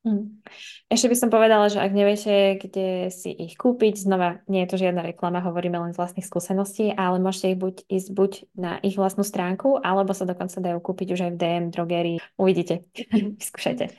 Hmm. 0.00 0.40
Ešte 0.88 1.12
by 1.12 1.16
som 1.16 1.28
povedala, 1.28 1.68
že 1.68 1.76
ak 1.76 1.92
neviete, 1.92 2.56
kde 2.56 3.12
si 3.12 3.36
ich 3.36 3.52
kúpiť, 3.60 4.00
znova 4.00 4.40
nie 4.48 4.64
je 4.64 4.72
to 4.72 4.80
žiadna 4.80 5.04
reklama, 5.04 5.44
hovoríme 5.44 5.76
len 5.76 5.92
z 5.92 6.00
vlastných 6.00 6.24
skúseností, 6.24 6.96
ale 6.96 7.20
môžete 7.20 7.52
ich 7.52 7.60
buď 7.60 7.74
ísť 7.84 8.08
buď 8.16 8.32
na 8.56 8.80
ich 8.80 8.96
vlastnú 8.96 9.28
stránku, 9.28 9.76
alebo 9.76 10.16
sa 10.16 10.24
dokonca 10.24 10.56
dajú 10.56 10.80
kúpiť 10.80 11.08
už 11.12 11.20
aj 11.28 11.32
v 11.36 11.40
DM, 11.44 11.64
drogerii. 11.68 12.16
Uvidíte, 12.40 12.88
vyskúšajte. 13.44 13.92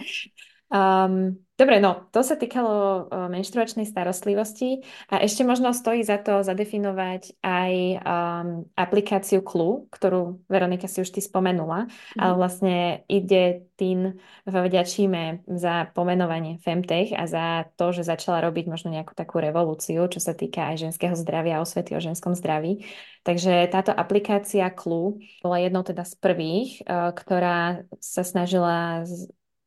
Um, 0.72 1.44
Dobre, 1.62 1.78
no 1.78 2.10
to 2.10 2.26
sa 2.26 2.34
týkalo 2.42 3.06
uh, 3.06 3.30
menštruačnej 3.30 3.86
starostlivosti 3.86 4.82
a 5.14 5.22
ešte 5.22 5.46
možno 5.46 5.78
stojí 5.78 6.02
za 6.02 6.18
to 6.18 6.42
zadefinovať 6.42 7.38
aj 7.38 7.74
um, 8.02 8.66
aplikáciu 8.74 9.46
Clue, 9.46 9.86
ktorú 9.94 10.42
Veronika 10.50 10.90
si 10.90 11.06
už 11.06 11.14
ty 11.14 11.22
spomenula, 11.22 11.86
mm. 11.86 12.18
ale 12.18 12.34
vlastne 12.34 12.76
ide 13.06 13.70
tým 13.78 14.18
vďačíme 14.50 15.46
za 15.54 15.94
pomenovanie 15.94 16.58
Femtech 16.66 17.14
a 17.14 17.30
za 17.30 17.70
to, 17.78 17.94
že 17.94 18.10
začala 18.10 18.42
robiť 18.42 18.66
možno 18.66 18.90
nejakú 18.90 19.14
takú 19.14 19.38
revolúciu, 19.38 20.10
čo 20.10 20.18
sa 20.18 20.34
týka 20.34 20.74
aj 20.74 20.90
ženského 20.90 21.14
zdravia 21.14 21.62
a 21.62 21.64
osvety 21.68 21.94
o 21.94 22.02
ženskom 22.02 22.34
zdraví. 22.34 22.90
Takže 23.22 23.70
táto 23.70 23.94
aplikácia 23.94 24.66
Clue 24.74 25.22
bola 25.46 25.62
jednou 25.62 25.86
teda 25.86 26.10
z 26.10 26.18
prvých, 26.18 26.82
uh, 26.90 27.14
ktorá 27.14 27.86
sa 28.02 28.26
snažila 28.26 29.06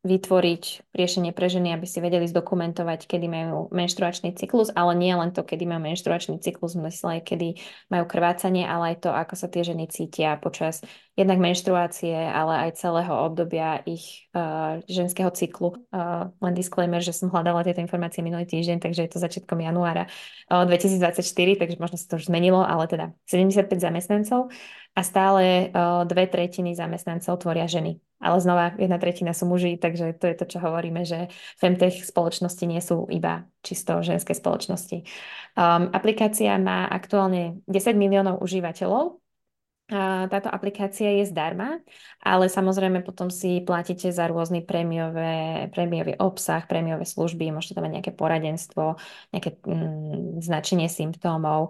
vytvoriť 0.04 0.92
riešenie 0.92 1.32
pre 1.32 1.49
ženy, 1.49 1.73
aby 1.73 1.88
si 1.88 1.96
vedeli 2.04 2.28
zdokumentovať, 2.28 3.08
kedy 3.08 3.25
majú 3.25 3.73
menštruačný 3.73 4.37
cyklus, 4.37 4.68
ale 4.76 4.92
nie 4.92 5.16
len 5.16 5.32
to, 5.32 5.40
kedy 5.40 5.64
majú 5.64 5.88
menštruačný 5.88 6.44
cyklus, 6.44 6.76
mysle 6.76 7.18
aj 7.18 7.23
kedy 7.25 7.56
majú 7.88 8.04
krvácanie, 8.04 8.68
ale 8.68 8.94
aj 8.94 9.08
to, 9.08 9.11
ako 9.11 9.34
sa 9.34 9.49
tie 9.49 9.64
ženy 9.64 9.88
cítia 9.88 10.37
počas 10.37 10.84
jednak 11.16 11.40
menštruácie, 11.40 12.12
ale 12.12 12.68
aj 12.68 12.84
celého 12.84 13.16
obdobia 13.16 13.80
ich 13.88 14.28
uh, 14.37 14.84
ženského 14.84 15.32
cyklu. 15.32 15.73
Uh, 15.88 16.28
len 16.44 16.52
disclaimer, 16.52 17.00
že 17.00 17.16
som 17.16 17.32
hľadala 17.32 17.64
tieto 17.64 17.80
informácie 17.80 18.20
minulý 18.20 18.44
týždeň, 18.44 18.84
takže 18.84 19.08
je 19.08 19.11
to 19.11 19.25
začiatkom 19.25 19.56
januára 19.56 20.04
uh, 20.52 20.68
2024, 20.68 21.25
takže 21.64 21.80
možno 21.80 21.96
sa 21.96 22.06
to 22.12 22.20
už 22.20 22.28
zmenilo, 22.28 22.61
ale 22.61 22.84
teda 22.92 23.16
75 23.25 23.73
zamestnancov 23.80 24.52
a 24.94 25.00
stále 25.02 25.74
dve 26.06 26.24
tretiny 26.30 26.78
zamestnancov 26.78 27.42
tvoria 27.42 27.66
ženy. 27.66 27.98
Ale 28.22 28.40
znova, 28.40 28.72
jedna 28.78 28.96
tretina 28.96 29.36
sú 29.36 29.44
muži, 29.44 29.76
takže 29.76 30.16
to 30.16 30.30
je 30.30 30.36
to, 30.38 30.46
čo 30.48 30.58
hovoríme, 30.62 31.04
že 31.04 31.28
femtech 31.60 32.06
spoločnosti 32.06 32.64
nie 32.64 32.80
sú 32.80 33.04
iba 33.10 33.44
čisto 33.60 34.00
ženské 34.00 34.32
spoločnosti. 34.32 35.04
Um, 35.58 35.92
aplikácia 35.92 36.56
má 36.56 36.88
aktuálne 36.88 37.60
10 37.68 37.98
miliónov 37.98 38.40
užívateľov, 38.40 39.20
táto 40.32 40.48
aplikácia 40.48 41.12
je 41.20 41.28
zdarma, 41.28 41.76
ale 42.24 42.48
samozrejme 42.48 43.04
potom 43.04 43.28
si 43.28 43.60
platíte 43.60 44.08
za 44.08 44.24
rôzny 44.32 44.64
prémiové, 44.64 45.68
prémiový 45.76 46.16
obsah, 46.16 46.64
prémiové 46.64 47.04
služby, 47.04 47.52
môžete 47.52 47.76
tam 47.76 47.84
mať 47.84 48.00
nejaké 48.00 48.12
poradenstvo, 48.16 48.96
nejaké 49.28 49.60
mm, 49.60 50.40
značenie 50.40 50.88
symptómov. 50.88 51.68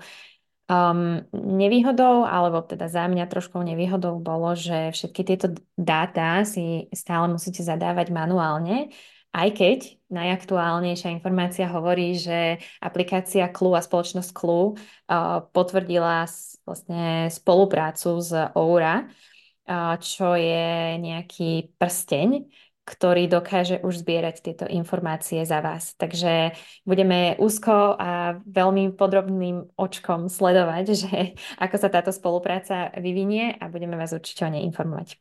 Um, 0.65 1.29
nevýhodou, 1.37 2.25
alebo 2.25 2.65
teda 2.65 2.89
za 2.89 3.05
mňa 3.05 3.29
trošku 3.29 3.61
nevýhodou 3.61 4.17
bolo, 4.17 4.57
že 4.57 4.97
všetky 4.97 5.21
tieto 5.21 5.53
dáta 5.77 6.41
si 6.49 6.89
stále 6.97 7.29
musíte 7.29 7.61
zadávať 7.61 8.09
manuálne 8.09 8.89
aj 9.35 9.49
keď 9.51 9.79
najaktuálnejšia 10.15 11.11
informácia 11.11 11.67
hovorí, 11.67 12.15
že 12.15 12.63
aplikácia 12.79 13.51
Clue 13.51 13.75
a 13.75 13.83
spoločnosť 13.83 14.31
Clue 14.31 14.79
uh, 14.79 15.43
potvrdila 15.51 16.31
vlastne 16.63 17.27
spoluprácu 17.35 18.23
s 18.23 18.31
Oura, 18.55 19.11
uh, 19.11 19.99
čo 19.99 20.39
je 20.39 21.03
nejaký 21.03 21.75
prsteň, 21.75 22.47
ktorý 22.85 23.33
dokáže 23.33 23.81
už 23.81 24.05
zbierať 24.05 24.45
tieto 24.45 24.65
informácie 24.69 25.41
za 25.49 25.65
vás. 25.65 25.97
Takže 25.97 26.53
budeme 26.85 27.33
úzko 27.41 27.97
a 27.97 28.37
veľmi 28.45 28.93
podrobným 28.93 29.73
očkom 29.77 30.29
sledovať, 30.29 30.85
že 30.93 31.17
ako 31.65 31.77
sa 31.81 31.89
táto 31.89 32.13
spolupráca 32.13 32.93
vyvinie 33.01 33.57
a 33.57 33.73
budeme 33.73 33.97
vás 33.97 34.13
určite 34.13 34.45
o 34.45 34.53
nej 34.53 34.63
informovať. 34.69 35.17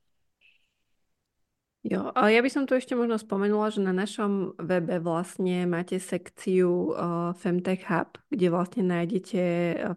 Jo, 1.83 2.15
ale 2.15 2.31
ja 2.31 2.39
by 2.39 2.47
som 2.47 2.63
tu 2.63 2.79
ešte 2.79 2.95
možno 2.95 3.19
spomenula, 3.19 3.67
že 3.67 3.83
na 3.83 3.91
našom 3.91 4.55
webe 4.55 5.03
vlastne 5.03 5.67
máte 5.67 5.99
sekciu 5.99 6.95
uh, 6.95 7.35
Femtech 7.35 7.83
Hub, 7.91 8.15
kde 8.31 8.47
vlastne 8.47 8.87
nájdete 8.87 9.41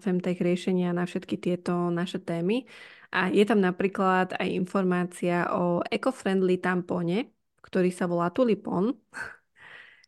Femtech 0.03 0.43
riešenia 0.43 0.91
na 0.91 1.07
všetky 1.07 1.39
tieto 1.39 1.95
naše 1.95 2.19
témy. 2.19 2.67
A 3.15 3.31
je 3.31 3.47
tam 3.47 3.63
napríklad 3.63 4.35
aj 4.35 4.49
informácia 4.51 5.47
o 5.55 5.79
eco-friendly 5.87 6.59
tampóne, 6.59 7.31
ktorý 7.67 7.91
sa 7.91 8.07
volá 8.07 8.31
Tulipon. 8.31 8.95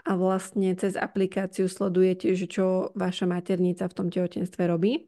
a 0.04 0.20
vlastne 0.20 0.76
cez 0.76 1.00
aplikáciu 1.00 1.72
sledujete, 1.72 2.36
že 2.36 2.52
čo 2.52 2.92
vaša 3.00 3.32
maternica 3.32 3.88
v 3.88 3.96
tom 3.96 4.08
tehotenstve 4.12 4.68
robí. 4.68 5.08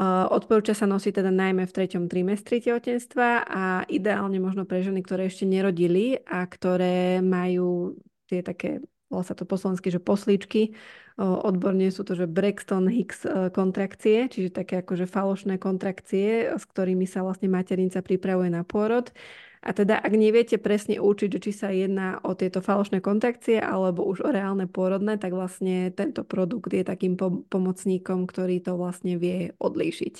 Odporúča 0.00 0.74
sa 0.74 0.90
nosiť 0.90 1.22
teda 1.22 1.30
najmä 1.30 1.70
v 1.70 1.74
treťom 1.74 2.10
trimestri 2.10 2.58
tehotenstva 2.58 3.46
a 3.46 3.64
ideálne 3.86 4.42
možno 4.42 4.66
pre 4.66 4.82
ženy, 4.82 5.06
ktoré 5.06 5.30
ešte 5.30 5.46
nerodili 5.46 6.18
a 6.26 6.42
ktoré 6.50 7.22
majú 7.22 7.94
tie 8.26 8.42
také, 8.42 8.82
volá 9.06 9.22
sa 9.22 9.38
to 9.38 9.46
po 9.46 9.54
slovensky, 9.54 9.94
že 9.94 10.02
poslíčky, 10.02 10.74
odborne 11.18 11.94
sú 11.94 12.02
to, 12.02 12.18
že 12.18 12.26
Braxton 12.26 12.90
Hicks 12.90 13.22
e, 13.22 13.54
kontrakcie, 13.54 14.26
čiže 14.26 14.50
také 14.50 14.82
akože 14.82 15.06
falošné 15.06 15.62
kontrakcie, 15.62 16.50
s 16.58 16.64
ktorými 16.66 17.06
sa 17.06 17.22
vlastne 17.22 17.46
maternica 17.46 18.02
pripravuje 18.02 18.50
na 18.50 18.66
pôrod 18.66 19.14
a 19.64 19.72
teda, 19.72 19.96
ak 19.96 20.12
neviete 20.12 20.60
presne 20.60 21.00
určiť, 21.00 21.40
či 21.40 21.50
sa 21.56 21.72
jedná 21.72 22.20
o 22.20 22.36
tieto 22.36 22.60
falošné 22.60 23.00
kontrakcie 23.00 23.56
alebo 23.56 24.04
už 24.04 24.20
o 24.20 24.28
reálne 24.28 24.68
pôrodné, 24.68 25.16
tak 25.16 25.32
vlastne 25.32 25.88
tento 25.96 26.20
produkt 26.20 26.68
je 26.68 26.84
takým 26.84 27.16
pomocníkom, 27.48 28.28
ktorý 28.28 28.60
to 28.60 28.76
vlastne 28.76 29.16
vie 29.16 29.56
odlíšiť. 29.56 30.14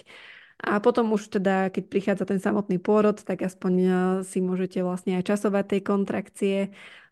A 0.64 0.80
potom 0.80 1.12
už 1.12 1.28
teda, 1.28 1.68
keď 1.68 1.84
prichádza 1.92 2.24
ten 2.24 2.40
samotný 2.40 2.80
pôrod, 2.80 3.20
tak 3.20 3.44
aspoň 3.44 3.74
e, 3.76 3.88
si 4.24 4.40
môžete 4.40 4.80
vlastne 4.80 5.20
aj 5.20 5.28
časovať 5.28 5.64
tej 5.76 5.80
kontrakcie 5.84 6.56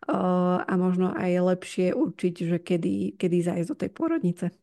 uh, 0.07 0.63
a 0.63 0.73
možno 0.73 1.13
aj 1.13 1.53
lepšie 1.53 1.93
určiť, 1.93 2.33
že 2.49 2.57
kedy, 2.57 3.19
kedy 3.19 3.37
zájsť 3.45 3.69
do 3.69 3.77
tej 3.77 3.91
pôrodnice. 3.93 4.62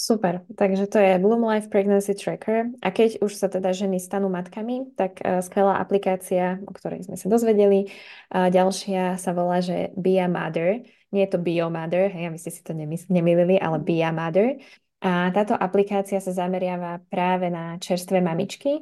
Super, 0.00 0.40
takže 0.56 0.88
to 0.88 0.96
je 0.96 1.20
Bloom 1.20 1.44
Life 1.44 1.68
Pregnancy 1.68 2.16
Tracker 2.16 2.72
a 2.80 2.88
keď 2.88 3.20
už 3.20 3.36
sa 3.36 3.52
teda 3.52 3.68
ženy 3.76 4.00
stanú 4.00 4.32
matkami, 4.32 4.96
tak 4.96 5.20
uh, 5.20 5.44
skvelá 5.44 5.76
aplikácia, 5.76 6.56
o 6.64 6.72
ktorej 6.72 7.04
sme 7.04 7.20
sa 7.20 7.28
dozvedeli. 7.28 7.92
Uh, 8.32 8.48
ďalšia 8.48 9.20
sa 9.20 9.36
volá, 9.36 9.60
že 9.60 9.92
Be 10.00 10.16
a 10.16 10.24
Mother. 10.24 10.88
Nie 11.12 11.28
je 11.28 11.36
to 11.36 11.44
Bio 11.44 11.68
Mother, 11.68 12.08
hej, 12.08 12.32
aby 12.32 12.40
ste 12.40 12.48
si 12.48 12.64
to 12.64 12.72
nemýlili, 13.12 13.60
ale 13.60 13.76
Be 13.76 14.00
a 14.00 14.08
Mother. 14.08 14.56
A 15.04 15.28
táto 15.36 15.52
aplikácia 15.52 16.16
sa 16.16 16.32
zameriava 16.32 17.04
práve 17.12 17.52
na 17.52 17.76
čerstvé 17.76 18.24
mamičky. 18.24 18.80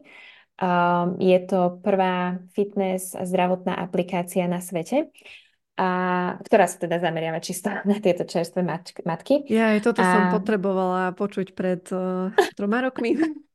Um, 0.62 1.18
je 1.18 1.38
to 1.50 1.83
prvá 1.83 2.38
fitness 2.54 3.18
zdravotná 3.18 3.74
aplikácia 3.74 4.46
na 4.46 4.62
svete 4.62 5.11
a 5.79 5.88
ktorá 6.43 6.67
sa 6.67 6.83
teda 6.83 6.99
zameriava 6.99 7.38
čisto 7.38 7.71
na 7.88 7.97
tieto 8.03 8.27
čerstvé 8.27 8.67
matky. 9.07 9.47
Ja 9.47 9.79
aj 9.79 9.87
toto 9.87 10.03
a... 10.03 10.11
som 10.11 10.23
potrebovala 10.35 11.14
počuť 11.14 11.55
pred 11.55 11.87
uh, 11.95 12.35
troma 12.59 12.83
rokmi. 12.83 13.14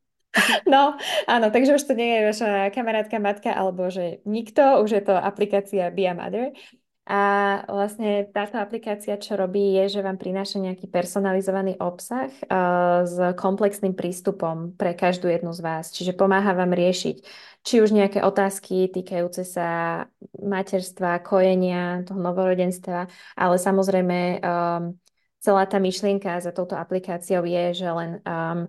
No, 0.65 0.97
áno, 1.29 1.53
takže 1.53 1.77
už 1.77 1.85
to 1.85 1.93
nie 1.93 2.17
je 2.17 2.33
vaša 2.33 2.73
kamarátka, 2.73 3.21
matka, 3.21 3.53
alebo 3.53 3.85
že 3.93 4.17
nikto, 4.25 4.81
už 4.81 4.89
je 4.89 5.03
to 5.05 5.13
aplikácia 5.13 5.93
Be 5.93 6.09
a 6.09 6.17
Mother. 6.17 6.57
A 7.03 7.21
vlastne 7.67 8.31
táto 8.31 8.55
aplikácia, 8.55 9.19
čo 9.19 9.35
robí, 9.35 9.75
je, 9.75 9.99
že 9.99 10.05
vám 10.05 10.15
prináša 10.15 10.63
nejaký 10.63 10.87
personalizovaný 10.87 11.75
obsah 11.83 12.31
uh, 12.47 13.03
s 13.03 13.19
komplexným 13.35 13.91
prístupom 13.91 14.71
pre 14.79 14.95
každú 14.95 15.27
jednu 15.27 15.51
z 15.51 15.59
vás. 15.59 15.91
Čiže 15.91 16.15
pomáha 16.15 16.55
vám 16.55 16.71
riešiť 16.71 17.17
či 17.63 17.79
už 17.79 17.95
nejaké 17.95 18.19
otázky 18.19 18.91
týkajúce 18.91 19.47
sa 19.47 20.03
materstva, 20.35 21.23
kojenia, 21.23 22.03
toho 22.03 22.19
novorodenstva, 22.19 23.07
ale 23.39 23.55
samozrejme 23.55 24.43
um, 24.43 24.99
celá 25.39 25.63
tá 25.63 25.79
myšlienka 25.79 26.43
za 26.43 26.51
touto 26.51 26.75
aplikáciou 26.75 27.47
je, 27.47 27.65
že 27.71 27.87
len 27.87 28.19
um, 28.27 28.67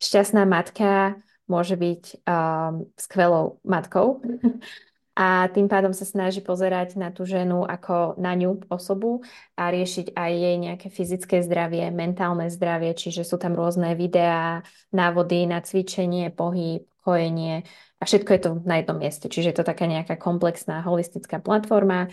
šťastná 0.00 0.48
matka 0.48 1.20
môže 1.44 1.76
byť 1.76 2.24
um, 2.24 2.88
skvelou 2.96 3.60
matkou 3.60 4.24
a 5.18 5.50
tým 5.50 5.66
pádom 5.66 5.90
sa 5.90 6.06
snaží 6.06 6.38
pozerať 6.38 6.94
na 6.94 7.10
tú 7.10 7.26
ženu 7.26 7.66
ako 7.66 8.14
na 8.16 8.32
ňu 8.38 8.62
osobu 8.70 9.26
a 9.58 9.68
riešiť 9.68 10.14
aj 10.14 10.30
jej 10.32 10.56
nejaké 10.56 10.88
fyzické 10.88 11.36
zdravie, 11.42 11.90
mentálne 11.90 12.46
zdravie, 12.46 12.94
čiže 12.94 13.26
sú 13.26 13.36
tam 13.36 13.58
rôzne 13.58 13.98
videá, 13.98 14.62
návody 14.94 15.50
na 15.50 15.58
cvičenie, 15.60 16.30
pohyb, 16.30 16.86
kojenie 17.02 17.66
a 18.00 18.02
všetko 18.06 18.30
je 18.32 18.40
to 18.40 18.50
na 18.64 18.80
jednom 18.80 18.96
mieste. 18.96 19.26
Čiže 19.28 19.50
je 19.52 19.56
to 19.60 19.64
taká 19.66 19.84
nejaká 19.84 20.14
komplexná, 20.16 20.80
holistická 20.80 21.42
platforma. 21.42 22.08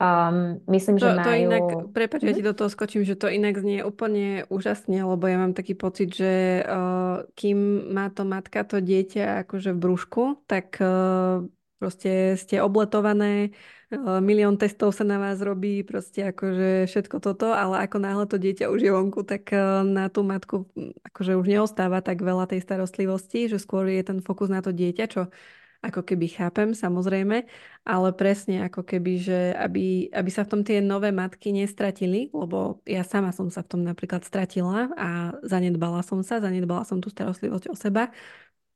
Um, 0.00 0.64
myslím, 0.64 0.96
to, 0.96 1.12
že 1.12 1.16
majú... 1.16 1.28
To 1.28 1.32
inak, 1.36 1.64
prepáč, 1.92 2.20
ja 2.24 2.32
ti 2.32 2.40
do 2.40 2.56
toho 2.56 2.72
skočím, 2.72 3.04
že 3.04 3.20
to 3.20 3.28
inak 3.28 3.60
znie 3.60 3.84
úplne 3.84 4.48
úžasne, 4.48 4.96
lebo 4.96 5.28
ja 5.28 5.36
mám 5.36 5.52
taký 5.52 5.76
pocit, 5.76 6.08
že 6.16 6.64
uh, 6.64 7.28
kým 7.36 7.92
má 7.92 8.08
to 8.08 8.24
matka 8.24 8.64
to 8.64 8.80
dieťa 8.80 9.44
akože 9.44 9.76
v 9.76 9.80
brúšku, 9.80 10.22
tak 10.48 10.80
uh, 10.80 11.44
Proste 11.80 12.36
ste 12.36 12.60
obletované, 12.60 13.56
e, 13.88 13.98
milión 14.20 14.60
testov 14.60 14.92
sa 14.92 15.00
na 15.00 15.16
vás 15.16 15.40
robí, 15.40 15.80
proste 15.80 16.28
akože 16.28 16.84
všetko 16.84 17.16
toto, 17.24 17.56
ale 17.56 17.80
ako 17.88 17.96
náhle 17.96 18.24
to 18.28 18.36
dieťa 18.36 18.68
už 18.68 18.80
je 18.84 18.92
vonku, 18.92 19.24
tak 19.24 19.48
e, 19.48 19.56
na 19.88 20.12
tú 20.12 20.20
matku 20.20 20.68
akože 21.08 21.40
už 21.40 21.46
neostáva 21.48 22.04
tak 22.04 22.20
veľa 22.20 22.52
tej 22.52 22.60
starostlivosti, 22.60 23.48
že 23.48 23.56
skôr 23.56 23.88
je 23.88 24.04
ten 24.04 24.20
fokus 24.20 24.52
na 24.52 24.60
to 24.60 24.76
dieťa, 24.76 25.04
čo 25.08 25.32
ako 25.80 26.04
keby 26.04 26.28
chápem, 26.28 26.76
samozrejme, 26.76 27.48
ale 27.88 28.08
presne 28.12 28.68
ako 28.68 28.84
keby, 28.84 29.12
že 29.16 29.38
aby, 29.56 30.12
aby 30.12 30.30
sa 30.30 30.44
v 30.44 30.50
tom 30.52 30.60
tie 30.60 30.84
nové 30.84 31.08
matky 31.08 31.56
nestratili, 31.56 32.28
lebo 32.36 32.84
ja 32.84 33.00
sama 33.00 33.32
som 33.32 33.48
sa 33.48 33.64
v 33.64 33.72
tom 33.72 33.80
napríklad 33.88 34.20
stratila 34.20 34.92
a 35.00 35.32
zanedbala 35.40 36.04
som 36.04 36.20
sa, 36.20 36.44
zanedbala 36.44 36.84
som 36.84 37.00
tú 37.00 37.08
starostlivosť 37.08 37.72
o 37.72 37.76
seba, 37.76 38.12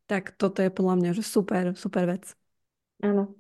tak 0.09 0.33
toto 0.41 0.65
je 0.65 0.73
podľa 0.73 0.95
mňa, 1.01 1.11
že 1.17 1.23
super, 1.25 1.77
super 1.77 2.09
vec. 2.09 2.44
Áno. 3.03 3.35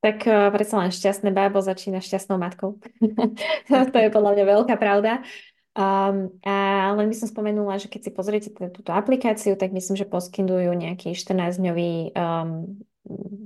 Tak 0.00 0.24
uh, 0.24 0.48
predsa 0.48 0.80
len 0.80 0.92
šťastné 0.92 1.28
bábo 1.32 1.60
začína 1.60 2.00
šťastnou 2.00 2.40
matkou. 2.40 2.80
to 3.92 3.98
je 4.00 4.08
podľa 4.08 4.32
mňa 4.32 4.44
veľká 4.48 4.74
pravda. 4.80 5.20
Um, 5.70 6.34
a 6.42 6.90
len 6.98 7.06
by 7.06 7.14
som 7.14 7.30
spomenula, 7.30 7.78
že 7.78 7.86
keď 7.86 8.00
si 8.08 8.10
pozriete 8.10 8.48
túto 8.74 8.90
aplikáciu, 8.90 9.54
tak 9.54 9.70
myslím, 9.70 9.94
že 9.94 10.08
poskytujú 10.08 10.72
nejaký 10.74 11.14
14-dňový 11.14 12.16
um, 12.16 12.80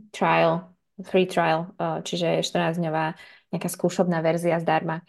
trial, 0.08 0.72
free 1.04 1.28
trial, 1.28 1.74
uh, 1.76 2.00
čiže 2.00 2.40
14-dňová 2.40 3.18
nejaká 3.52 3.68
skúšobná 3.68 4.24
verzia 4.24 4.56
zdarma. 4.56 5.04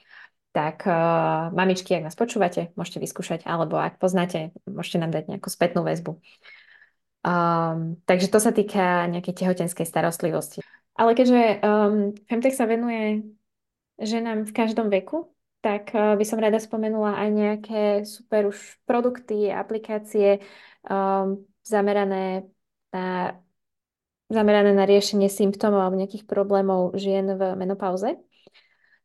Tak 0.51 0.83
uh, 0.87 1.55
mamičky, 1.55 1.95
ak 1.95 2.09
nás 2.11 2.17
počúvate, 2.19 2.75
môžete 2.75 2.99
vyskúšať, 2.99 3.47
alebo 3.47 3.79
ak 3.79 3.95
poznáte, 3.95 4.51
môžete 4.67 4.99
nám 4.99 5.15
dať 5.15 5.29
nejakú 5.31 5.47
spätnú 5.47 5.87
väzbu. 5.87 6.19
Um, 7.25 7.97
takže 8.05 8.29
to 8.29 8.37
sa 8.37 8.53
týka 8.53 9.09
nejakej 9.09 9.33
tehotenskej 9.33 9.89
starostlivosti. 9.89 10.61
Ale 10.93 11.17
keďže 11.17 11.65
um, 11.65 12.13
Femtech 12.29 12.53
sa 12.53 12.69
venuje 12.69 13.25
ženám 13.97 14.45
v 14.45 14.53
každom 14.53 14.93
veku, 14.93 15.33
tak 15.65 15.89
uh, 15.97 16.13
by 16.13 16.21
som 16.21 16.37
rada 16.37 16.61
spomenula 16.61 17.17
aj 17.17 17.29
nejaké 17.33 17.81
super 18.05 18.53
už 18.53 18.77
produkty, 18.85 19.49
aplikácie 19.49 20.45
um, 20.85 21.41
zamerané 21.65 22.45
na 22.93 23.35
zamerané 24.29 24.73
na 24.73 24.85
riešenie 24.89 25.29
symptómov 25.29 25.81
alebo 25.85 26.01
nejakých 26.01 26.25
problémov 26.25 26.97
žien 26.97 27.25
v 27.25 27.41
menopauze. 27.57 28.17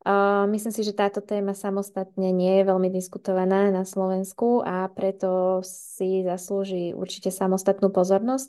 Uh, 0.01 0.49
myslím 0.49 0.73
si, 0.73 0.81
že 0.81 0.97
táto 0.97 1.21
téma 1.21 1.53
samostatne 1.53 2.33
nie 2.33 2.57
je 2.57 2.65
veľmi 2.65 2.89
diskutovaná 2.89 3.69
na 3.69 3.85
Slovensku 3.85 4.65
a 4.65 4.89
preto 4.89 5.61
si 5.61 6.25
zaslúži 6.25 6.97
určite 6.97 7.29
samostatnú 7.29 7.93
pozornosť. 7.93 8.49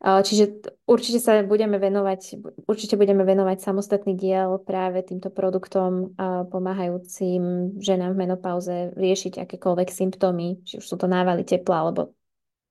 Uh, 0.00 0.24
čiže 0.24 0.64
určite 0.88 1.20
sa 1.20 1.44
budeme 1.44 1.76
venovať, 1.76 2.40
určite 2.64 2.96
budeme 2.96 3.28
venovať 3.28 3.60
samostatný 3.60 4.16
diel 4.16 4.56
práve 4.64 5.04
týmto 5.04 5.28
produktom 5.28 6.16
uh, 6.16 6.48
pomáhajúcim 6.48 7.76
ženám 7.76 8.16
v 8.16 8.20
menopauze 8.24 8.76
riešiť 8.96 9.44
akékoľvek 9.44 9.92
symptómy, 9.92 10.64
či 10.64 10.80
už 10.80 10.84
sú 10.88 10.96
to 10.96 11.04
návaly 11.04 11.44
tepla 11.44 11.84
alebo 11.84 12.16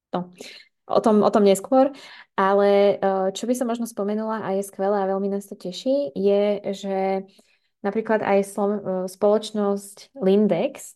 to. 0.09 0.33
O 0.89 1.01
tom, 1.01 1.21
o 1.21 1.29
tom 1.33 1.45
neskôr, 1.45 1.89
ale 2.37 3.01
čo 3.33 3.49
by 3.49 3.57
som 3.57 3.65
možno 3.65 3.89
spomenula 3.89 4.45
a 4.45 4.53
je 4.53 4.61
skvelé 4.61 5.01
a 5.01 5.09
veľmi 5.09 5.33
nás 5.33 5.49
to 5.49 5.57
teší, 5.57 6.13
je, 6.13 6.61
že 6.77 7.25
Napríklad 7.85 8.25
aj 8.25 8.39
e, 8.41 8.47
spoločnosť 9.05 10.17
Lindex 10.17 10.73
e, 10.89 10.93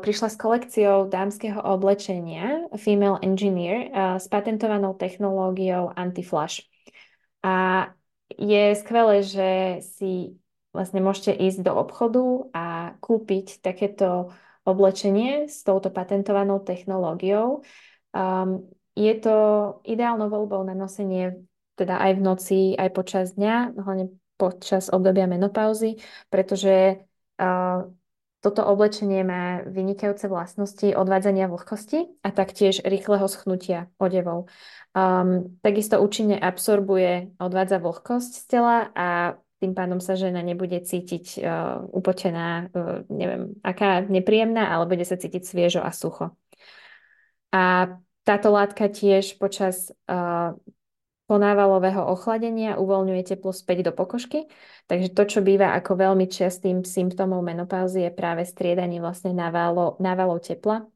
prišla 0.00 0.28
s 0.32 0.40
kolekciou 0.40 1.12
dámskeho 1.12 1.60
oblečenia 1.60 2.64
Female 2.80 3.20
Engineer 3.20 3.76
e, 3.84 3.88
s 4.16 4.24
patentovanou 4.32 4.96
technológiou 4.96 5.92
anti-flash. 5.92 6.64
A 7.44 7.92
je 8.32 8.72
skvelé, 8.72 9.20
že 9.20 9.50
si 9.84 10.40
vlastne 10.72 11.04
môžete 11.04 11.36
ísť 11.36 11.60
do 11.60 11.76
obchodu 11.76 12.24
a 12.56 12.96
kúpiť 13.04 13.60
takéto 13.60 14.32
oblečenie 14.64 15.44
s 15.44 15.60
touto 15.60 15.92
patentovanou 15.92 16.64
technológiou. 16.64 17.60
Um, 18.16 18.64
je 18.96 19.12
to 19.20 19.36
ideálnou 19.84 20.32
voľbou 20.32 20.64
na 20.64 20.72
nosenie 20.72 21.44
teda 21.74 21.98
aj 21.98 22.12
v 22.18 22.20
noci, 22.22 22.60
aj 22.78 22.90
počas 22.94 23.34
dňa, 23.34 23.74
hlavne 23.74 24.14
počas 24.34 24.90
obdobia 24.90 25.30
menopauzy, 25.30 26.02
pretože 26.28 27.06
uh, 27.38 27.86
toto 28.44 28.60
oblečenie 28.60 29.24
má 29.24 29.64
vynikajúce 29.64 30.28
vlastnosti 30.28 30.92
odvádzania 30.92 31.48
vlhkosti 31.48 32.20
a 32.20 32.28
taktiež 32.28 32.84
rýchleho 32.84 33.24
schnutia 33.24 33.88
odevov. 33.96 34.52
Um, 34.92 35.56
takisto 35.64 35.96
účinne 35.96 36.36
absorbuje, 36.36 37.32
odvádza 37.40 37.80
vlhkosť 37.80 38.32
z 38.36 38.44
tela 38.44 38.92
a 38.92 39.40
tým 39.64 39.72
pádom 39.72 39.96
sa 39.96 40.12
žena 40.12 40.44
nebude 40.44 40.76
cítiť 40.76 41.40
uh, 41.40 41.88
upotená, 41.88 42.68
uh, 42.68 43.00
neviem, 43.08 43.56
aká 43.64 44.04
nepríjemná, 44.04 44.68
ale 44.76 44.92
bude 44.92 45.08
sa 45.08 45.16
cítiť 45.16 45.40
sviežo 45.40 45.80
a 45.80 45.88
sucho. 45.88 46.36
A 47.48 47.96
táto 48.28 48.52
látka 48.52 48.92
tiež 48.92 49.40
počas 49.40 49.88
uh, 50.04 50.52
ponávalového 51.34 52.06
ochladenia 52.06 52.78
uvoľňuje 52.78 53.22
teplo 53.34 53.50
späť 53.50 53.90
do 53.90 53.92
pokožky. 53.92 54.46
Takže 54.86 55.10
to, 55.10 55.22
čo 55.26 55.38
býva 55.42 55.74
ako 55.74 55.98
veľmi 55.98 56.30
častým 56.30 56.86
symptómom 56.86 57.42
menopauzy 57.42 58.06
je 58.06 58.10
práve 58.14 58.46
striedanie 58.46 59.02
vlastne 59.02 59.34
návalo, 59.34 59.98
návalov 59.98 60.46
tepla 60.46 60.86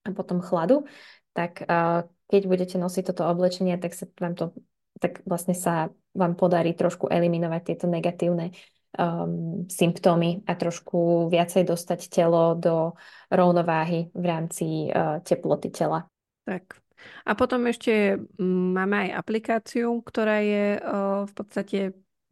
a 0.00 0.08
potom 0.16 0.40
chladu. 0.40 0.88
Tak 1.36 1.68
uh, 1.68 2.08
keď 2.32 2.42
budete 2.48 2.76
nosiť 2.80 3.12
toto 3.12 3.28
oblečenie, 3.28 3.76
tak 3.76 3.92
sa 3.92 4.08
vám 4.16 4.32
to 4.32 4.56
tak 5.02 5.18
vlastne 5.26 5.58
sa 5.58 5.90
vám 6.14 6.38
podarí 6.38 6.78
trošku 6.78 7.10
eliminovať 7.10 7.60
tieto 7.66 7.86
negatívne 7.90 8.54
um, 8.94 9.66
symptómy 9.66 10.46
a 10.46 10.54
trošku 10.54 11.26
viacej 11.26 11.66
dostať 11.66 12.00
telo 12.06 12.54
do 12.54 12.94
rovnováhy 13.34 14.14
v 14.14 14.24
rámci 14.24 14.66
uh, 14.94 15.18
teploty 15.26 15.74
tela. 15.74 16.06
Tak, 16.46 16.78
a 17.22 17.32
potom 17.34 17.66
ešte 17.66 18.18
mm, 18.18 18.66
máme 18.76 18.96
aj 19.08 19.10
aplikáciu, 19.18 20.02
ktorá 20.02 20.42
je 20.42 20.78
v 21.26 21.32
podstate 21.32 21.78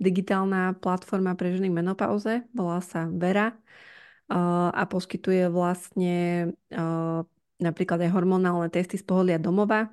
digitálna 0.01 0.81
platforma 0.81 1.37
pre 1.37 1.53
ženy 1.53 1.69
menopauze, 1.69 2.49
volá 2.57 2.81
sa 2.81 3.07
Vera 3.13 3.53
a 4.73 4.83
poskytuje 4.87 5.51
vlastne 5.51 6.49
napríklad 7.61 7.99
aj 8.01 8.15
hormonálne 8.15 8.71
testy 8.73 8.97
z 8.97 9.05
pohodlia 9.05 9.37
domova, 9.37 9.91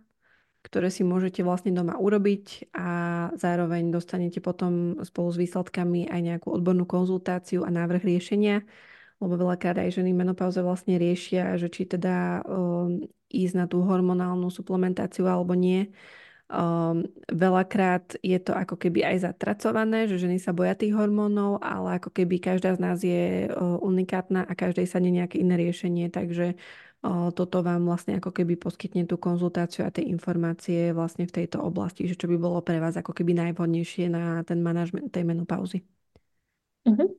ktoré 0.63 0.93
si 0.93 1.03
môžete 1.03 1.43
vlastne 1.43 1.75
doma 1.75 1.99
urobiť 1.99 2.71
a 2.71 2.89
zároveň 3.35 3.91
dostanete 3.91 4.39
potom 4.39 5.01
spolu 5.03 5.33
s 5.33 5.37
výsledkami 5.41 6.07
aj 6.07 6.21
nejakú 6.23 6.47
odbornú 6.53 6.87
konzultáciu 6.87 7.67
a 7.67 7.69
návrh 7.73 8.05
riešenia 8.05 8.63
lebo 9.17 9.33
veľakrát 9.33 9.81
aj 9.81 9.97
ženy 9.97 10.13
menopauze 10.13 10.61
vlastne 10.61 11.01
riešia, 11.01 11.57
že 11.57 11.73
či 11.73 11.89
teda 11.89 12.45
um, 12.45 13.01
ísť 13.31 13.55
na 13.55 13.65
tú 13.67 13.83
hormonálnu 13.83 14.47
suplementáciu 14.51 15.27
alebo 15.27 15.53
nie. 15.53 15.91
Um, 16.47 17.11
veľakrát 17.27 18.15
je 18.23 18.39
to 18.39 18.55
ako 18.55 18.79
keby 18.79 19.03
aj 19.03 19.27
zatracované, 19.27 20.07
že 20.07 20.15
ženy 20.15 20.39
sa 20.39 20.55
boja 20.55 20.79
tých 20.79 20.95
hormónov, 20.95 21.59
ale 21.59 21.99
ako 21.99 22.07
keby 22.15 22.39
každá 22.39 22.71
z 22.71 22.79
nás 22.79 23.03
je 23.03 23.51
uh, 23.51 23.75
unikátna 23.83 24.47
a 24.47 24.53
každej 24.55 24.87
sa 24.87 25.03
nie 25.03 25.11
nejaké 25.11 25.43
iné 25.43 25.59
riešenie, 25.59 26.07
takže 26.07 26.55
uh, 27.03 27.35
toto 27.35 27.59
vám 27.67 27.83
vlastne 27.83 28.15
ako 28.15 28.31
keby 28.31 28.55
poskytne 28.55 29.03
tú 29.03 29.19
konzultáciu 29.19 29.83
a 29.83 29.91
tie 29.91 30.07
informácie 30.07 30.95
vlastne 30.95 31.27
v 31.27 31.35
tejto 31.35 31.59
oblasti, 31.59 32.07
že 32.07 32.15
čo 32.15 32.31
by 32.31 32.39
bolo 32.39 32.63
pre 32.63 32.79
vás 32.79 32.95
ako 32.95 33.11
keby 33.11 33.35
najvhodnejšie 33.43 34.07
na 34.07 34.39
ten 34.47 34.63
manažment 34.63 35.11
tej 35.11 35.27
menopauzy. 35.27 35.83
Uh-huh. 36.87 37.11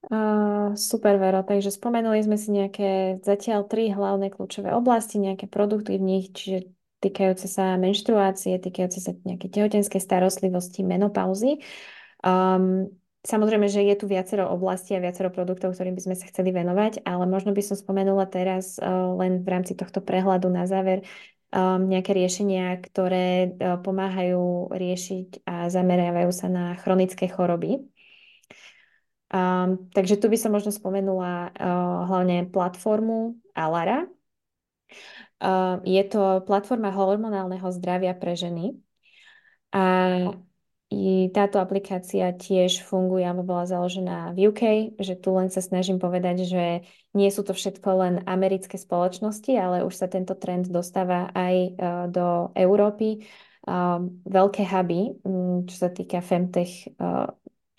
Uh, 0.00 0.72
super, 0.80 1.20
Vero. 1.20 1.44
Takže 1.44 1.68
spomenuli 1.68 2.24
sme 2.24 2.40
si 2.40 2.48
nejaké 2.48 3.20
zatiaľ 3.20 3.68
tri 3.68 3.92
hlavné 3.92 4.32
kľúčové 4.32 4.72
oblasti, 4.72 5.20
nejaké 5.20 5.44
produkty 5.44 6.00
v 6.00 6.06
nich, 6.08 6.32
čiže 6.32 6.72
týkajúce 7.04 7.44
sa 7.52 7.76
menštruácie, 7.76 8.56
týkajúce 8.56 9.00
sa 9.04 9.12
nejaké 9.28 9.52
tehotenskej 9.52 10.00
starostlivosti, 10.00 10.80
menopauzy. 10.88 11.60
Um, 12.24 12.88
samozrejme, 13.28 13.68
že 13.68 13.84
je 13.84 13.94
tu 14.00 14.08
viacero 14.08 14.48
oblastí 14.48 14.96
a 14.96 15.04
viacero 15.04 15.28
produktov, 15.28 15.76
ktorým 15.76 15.92
by 15.92 16.02
sme 16.08 16.16
sa 16.16 16.28
chceli 16.32 16.48
venovať, 16.56 17.04
ale 17.04 17.28
možno 17.28 17.52
by 17.52 17.60
som 17.60 17.76
spomenula 17.76 18.24
teraz 18.24 18.80
uh, 18.80 19.12
len 19.20 19.44
v 19.44 19.48
rámci 19.52 19.76
tohto 19.76 20.00
prehľadu 20.00 20.48
na 20.48 20.64
záver 20.64 21.04
um, 21.52 21.84
nejaké 21.84 22.16
riešenia, 22.16 22.80
ktoré 22.80 23.52
uh, 23.52 23.76
pomáhajú 23.84 24.72
riešiť 24.72 25.44
a 25.44 25.68
zameriavajú 25.68 26.30
sa 26.32 26.48
na 26.48 26.72
chronické 26.80 27.28
choroby. 27.28 27.84
Um, 29.30 29.86
takže 29.94 30.18
tu 30.18 30.26
by 30.26 30.34
som 30.34 30.50
možno 30.50 30.74
spomenula 30.74 31.54
uh, 31.54 32.02
hlavne 32.10 32.50
platformu 32.50 33.38
Alara. 33.54 34.10
Uh, 35.38 35.78
je 35.86 36.02
to 36.10 36.42
platforma 36.42 36.90
hormonálneho 36.90 37.70
zdravia 37.70 38.18
pre 38.18 38.34
ženy. 38.34 38.74
A 39.70 39.84
i 40.90 41.30
táto 41.30 41.62
aplikácia 41.62 42.34
tiež 42.34 42.82
funguje 42.82 43.22
alebo 43.22 43.46
bola 43.46 43.62
založená 43.62 44.34
v 44.34 44.50
UK, 44.50 44.62
že 44.98 45.14
tu 45.14 45.30
len 45.38 45.46
sa 45.46 45.62
snažím 45.62 46.02
povedať, 46.02 46.50
že 46.50 46.82
nie 47.14 47.30
sú 47.30 47.46
to 47.46 47.54
všetko 47.54 47.88
len 48.02 48.14
americké 48.26 48.74
spoločnosti, 48.74 49.54
ale 49.54 49.86
už 49.86 49.94
sa 49.94 50.10
tento 50.10 50.34
trend 50.34 50.66
dostáva 50.66 51.30
aj 51.30 51.54
uh, 51.54 51.70
do 52.10 52.50
Európy. 52.58 53.22
Uh, 53.62 54.10
veľké 54.26 54.66
huby, 54.66 55.22
um, 55.22 55.62
čo 55.70 55.86
sa 55.86 55.88
týka 55.94 56.18
femtech 56.18 56.90
uh, 56.98 57.30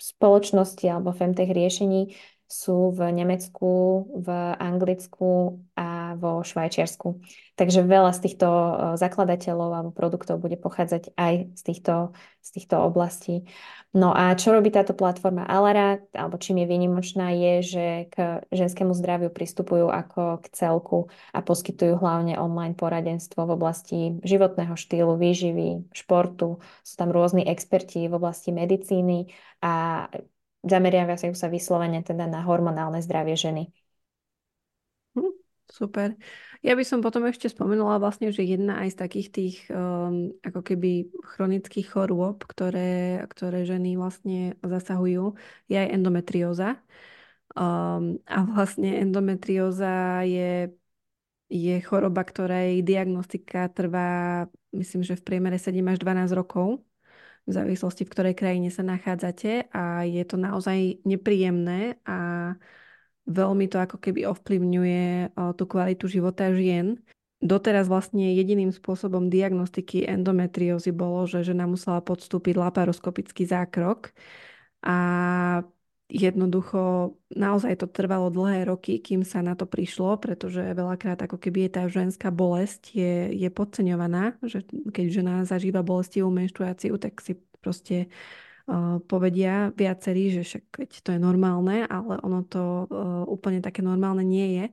spoločnosti 0.01 0.85
alebo 0.89 1.13
femtech 1.13 1.53
riešení 1.53 2.17
sú 2.51 2.91
v 2.91 3.15
Nemecku, 3.15 3.71
v 4.11 4.27
Anglicku 4.59 5.63
a 5.79 6.19
vo 6.19 6.43
Švajčiarsku. 6.43 7.23
Takže 7.55 7.87
veľa 7.87 8.11
z 8.11 8.19
týchto 8.27 8.47
eh, 8.51 8.69
zakladateľov 8.99 9.69
alebo 9.71 9.91
produktov 9.95 10.43
bude 10.43 10.59
pochádzať 10.59 11.15
aj 11.15 11.55
z 11.55 11.61
týchto, 11.63 12.11
z 12.43 12.49
týchto 12.51 12.75
oblastí. 12.83 13.47
No 13.91 14.15
a 14.15 14.31
čo 14.39 14.55
robí 14.55 14.71
táto 14.71 14.95
platforma 14.95 15.43
Alara, 15.43 15.99
alebo 16.15 16.39
čím 16.39 16.63
je 16.63 16.71
výnimočná, 16.71 17.35
je, 17.35 17.53
že 17.59 17.85
k 18.07 18.39
ženskému 18.47 18.95
zdraviu 18.95 19.27
pristupujú 19.27 19.91
ako 19.91 20.39
k 20.39 20.47
celku 20.55 21.11
a 21.35 21.43
poskytujú 21.43 21.99
hlavne 21.99 22.39
online 22.39 22.71
poradenstvo 22.71 23.43
v 23.43 23.51
oblasti 23.51 23.99
životného 24.23 24.79
štýlu, 24.79 25.19
výživy, 25.19 25.91
športu. 25.91 26.63
Sú 26.87 26.93
tam 26.95 27.11
rôzni 27.11 27.43
experti 27.43 28.07
v 28.07 28.15
oblasti 28.15 28.55
medicíny 28.55 29.27
a 29.59 30.07
zameriavia 30.63 31.19
sa 31.35 31.51
vyslovene 31.51 31.99
teda 31.99 32.31
na 32.31 32.47
hormonálne 32.47 33.03
zdravie 33.03 33.35
ženy. 33.35 33.75
Super. 35.71 36.19
Ja 36.59 36.75
by 36.75 36.83
som 36.83 36.99
potom 36.99 37.23
ešte 37.31 37.47
spomenula 37.47 37.95
vlastne, 38.03 38.27
že 38.35 38.43
jedna 38.43 38.83
aj 38.83 38.91
z 38.91 38.97
takých 38.99 39.27
tých 39.31 39.55
um, 39.71 40.35
ako 40.43 40.61
keby 40.67 41.07
chronických 41.31 41.87
chorôb, 41.87 42.43
ktoré, 42.43 43.23
ktoré 43.31 43.63
ženy 43.63 43.95
vlastne 43.95 44.59
zasahujú, 44.59 45.39
je 45.71 45.75
aj 45.79 45.89
endometrióza. 45.95 46.75
Um, 47.55 48.19
a 48.27 48.43
vlastne 48.43 48.99
endometrióza 48.99 50.27
je, 50.27 50.75
je 51.47 51.75
choroba, 51.87 52.27
ktorej 52.27 52.83
diagnostika 52.83 53.71
trvá, 53.71 54.45
myslím, 54.75 55.07
že 55.07 55.15
v 55.15 55.23
priemere 55.23 55.55
7 55.55 55.79
až 55.87 56.03
12 56.03 56.35
rokov 56.35 56.83
v 57.47 57.51
závislosti, 57.55 58.03
v 58.05 58.11
ktorej 58.11 58.35
krajine 58.35 58.69
sa 58.69 58.83
nachádzate 58.83 59.71
a 59.71 60.03
je 60.03 60.23
to 60.27 60.35
naozaj 60.35 60.99
nepríjemné 61.07 61.95
a 62.03 62.53
veľmi 63.29 63.65
to 63.69 63.77
ako 63.81 63.97
keby 64.01 64.25
ovplyvňuje 64.29 65.35
tú 65.57 65.63
kvalitu 65.69 66.05
života 66.09 66.49
žien. 66.55 66.97
Doteraz 67.41 67.89
vlastne 67.89 68.37
jediným 68.37 68.69
spôsobom 68.69 69.29
diagnostiky 69.29 70.05
endometriózy 70.05 70.93
bolo, 70.93 71.25
že 71.25 71.41
žena 71.41 71.65
musela 71.65 71.97
podstúpiť 72.01 72.53
laparoskopický 72.53 73.49
zákrok 73.49 74.13
a 74.85 74.97
jednoducho 76.11 77.15
naozaj 77.31 77.81
to 77.81 77.87
trvalo 77.87 78.29
dlhé 78.29 78.67
roky, 78.67 78.99
kým 78.99 79.23
sa 79.23 79.39
na 79.41 79.55
to 79.55 79.65
prišlo, 79.65 80.19
pretože 80.19 80.75
veľakrát 80.75 81.17
ako 81.23 81.39
keby 81.39 81.65
je 81.65 81.71
tá 81.71 81.83
ženská 81.87 82.29
bolesť 82.29 82.93
je, 82.93 83.13
je 83.31 83.49
podceňovaná, 83.49 84.37
že 84.43 84.67
keď 84.91 85.05
žena 85.07 85.33
zažíva 85.47 85.81
bolestivú 85.81 86.27
menštruáciu, 86.29 86.99
tak 86.99 87.23
si 87.23 87.39
proste 87.63 88.11
povedia 89.07 89.75
viacerí, 89.75 90.31
že 90.31 90.47
však 90.47 90.63
veď 90.79 90.91
to 91.03 91.09
je 91.11 91.19
normálne, 91.19 91.83
ale 91.91 92.19
ono 92.23 92.47
to 92.47 92.87
úplne 93.27 93.59
také 93.59 93.83
normálne 93.83 94.23
nie 94.23 94.47
je. 94.55 94.65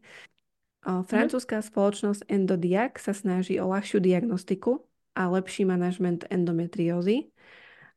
Mhm. 0.86 1.04
Francúzska 1.04 1.58
spoločnosť 1.58 2.30
Endodiak 2.30 3.02
sa 3.02 3.10
snaží 3.10 3.58
o 3.58 3.66
ľahšiu 3.66 3.98
diagnostiku 3.98 4.78
a 5.18 5.26
lepší 5.26 5.66
manažment 5.66 6.22
endometriózy 6.30 7.34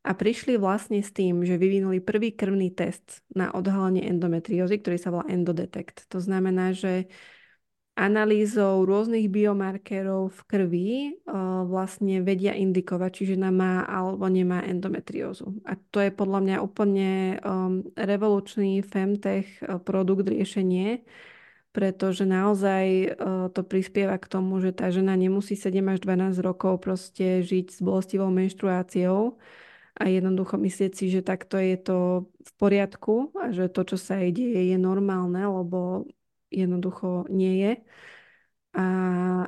a 0.02 0.18
prišli 0.18 0.58
vlastne 0.58 0.98
s 1.06 1.14
tým, 1.14 1.46
že 1.46 1.62
vyvinuli 1.62 2.02
prvý 2.02 2.34
krvný 2.34 2.74
test 2.74 3.22
na 3.38 3.54
odhalenie 3.54 4.10
endometriózy, 4.10 4.82
ktorý 4.82 4.98
sa 4.98 5.14
volá 5.14 5.30
Endodetect. 5.30 6.10
To 6.10 6.18
znamená, 6.18 6.74
že 6.74 7.06
analýzou 7.96 8.88
rôznych 8.88 9.28
biomarkerov 9.28 10.32
v 10.32 10.42
krvi 10.48 10.92
uh, 11.12 11.68
vlastne 11.68 12.24
vedia 12.24 12.56
indikovať, 12.56 13.12
či 13.12 13.24
žena 13.36 13.52
má 13.52 13.84
alebo 13.84 14.32
nemá 14.32 14.64
endometriózu. 14.64 15.60
A 15.68 15.76
to 15.92 16.00
je 16.00 16.12
podľa 16.12 16.40
mňa 16.40 16.58
úplne 16.64 17.38
um, 17.44 17.84
revolučný 18.00 18.80
femtech 18.80 19.60
uh, 19.60 19.76
produkt 19.84 20.32
riešenie, 20.32 21.04
pretože 21.76 22.24
naozaj 22.24 22.86
uh, 23.12 23.52
to 23.52 23.62
prispieva 23.68 24.16
k 24.16 24.28
tomu, 24.28 24.64
že 24.64 24.72
tá 24.72 24.88
žena 24.88 25.20
nemusí 25.20 25.60
7 25.60 25.84
až 25.92 26.00
12 26.00 26.40
rokov 26.40 26.80
proste 26.80 27.44
žiť 27.44 27.76
s 27.76 27.80
bolestivou 27.84 28.32
menštruáciou 28.32 29.36
a 30.00 30.04
jednoducho 30.08 30.56
myslieť 30.56 30.92
si, 30.96 31.12
že 31.12 31.20
takto 31.20 31.60
je 31.60 31.76
to 31.76 32.00
v 32.40 32.52
poriadku 32.56 33.36
a 33.36 33.52
že 33.52 33.68
to, 33.68 33.84
čo 33.84 33.98
sa 34.00 34.24
jej 34.24 34.32
deje, 34.32 34.72
je 34.72 34.78
normálne, 34.80 35.44
lebo 35.44 36.08
jednoducho 36.52 37.26
nie 37.32 37.54
je. 37.64 37.72
A, 38.72 38.86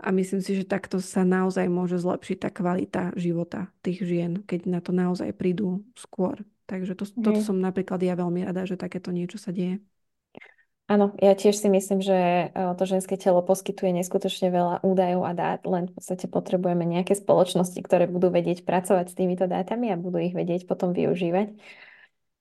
a 0.04 0.10
myslím 0.12 0.44
si, 0.44 0.52
že 0.60 0.68
takto 0.68 1.00
sa 1.00 1.24
naozaj 1.24 1.72
môže 1.72 1.96
zlepšiť 1.96 2.38
tá 2.44 2.50
kvalita 2.52 3.16
života 3.16 3.72
tých 3.80 4.04
žien, 4.04 4.44
keď 4.44 4.60
na 4.68 4.80
to 4.84 4.92
naozaj 4.92 5.32
prídu 5.32 5.84
skôr. 5.96 6.44
Takže 6.68 6.96
to, 6.96 7.08
toto 7.08 7.40
som 7.40 7.60
napríklad 7.60 8.00
ja 8.04 8.16
veľmi 8.16 8.44
rada, 8.44 8.68
že 8.68 8.80
takéto 8.80 9.12
niečo 9.16 9.40
sa 9.40 9.56
deje. 9.56 9.80
Áno, 10.92 11.16
ja 11.24 11.32
tiež 11.32 11.56
si 11.56 11.72
myslím, 11.72 12.04
že 12.04 12.52
e, 12.52 12.76
to 12.76 12.84
ženské 12.84 13.16
telo 13.16 13.40
poskytuje 13.40 13.96
neskutočne 13.96 14.52
veľa 14.52 14.84
údajov 14.84 15.24
a 15.24 15.32
dát, 15.32 15.64
len 15.64 15.88
v 15.88 15.96
podstate 15.96 16.28
potrebujeme 16.28 16.84
nejaké 16.84 17.16
spoločnosti, 17.16 17.80
ktoré 17.80 18.12
budú 18.12 18.28
vedieť 18.28 18.68
pracovať 18.68 19.08
s 19.08 19.16
týmito 19.16 19.48
dátami 19.48 19.96
a 19.96 20.00
budú 20.00 20.20
ich 20.20 20.36
vedieť 20.36 20.68
potom 20.68 20.92
využívať. 20.92 21.56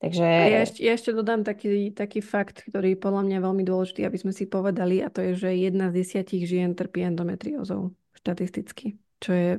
Takže... 0.02 0.26
A 0.26 0.46
ja 0.50 0.60
ešte, 0.66 0.80
ja 0.82 0.92
ešte 0.98 1.14
dodám 1.14 1.46
taký, 1.46 1.94
taký 1.94 2.18
fakt, 2.18 2.66
ktorý 2.66 2.98
podľa 2.98 3.22
mňa 3.22 3.38
veľmi 3.38 3.62
dôležitý, 3.62 4.02
aby 4.02 4.18
sme 4.18 4.34
si 4.34 4.50
povedali, 4.50 4.98
a 4.98 5.06
to 5.14 5.22
je, 5.22 5.46
že 5.46 5.50
jedna 5.54 5.94
z 5.94 6.02
desiatich 6.02 6.42
žien 6.42 6.74
trpí 6.74 7.06
endometriózou 7.06 7.94
štatisticky, 8.18 8.98
čo 9.22 9.30
je 9.30 9.50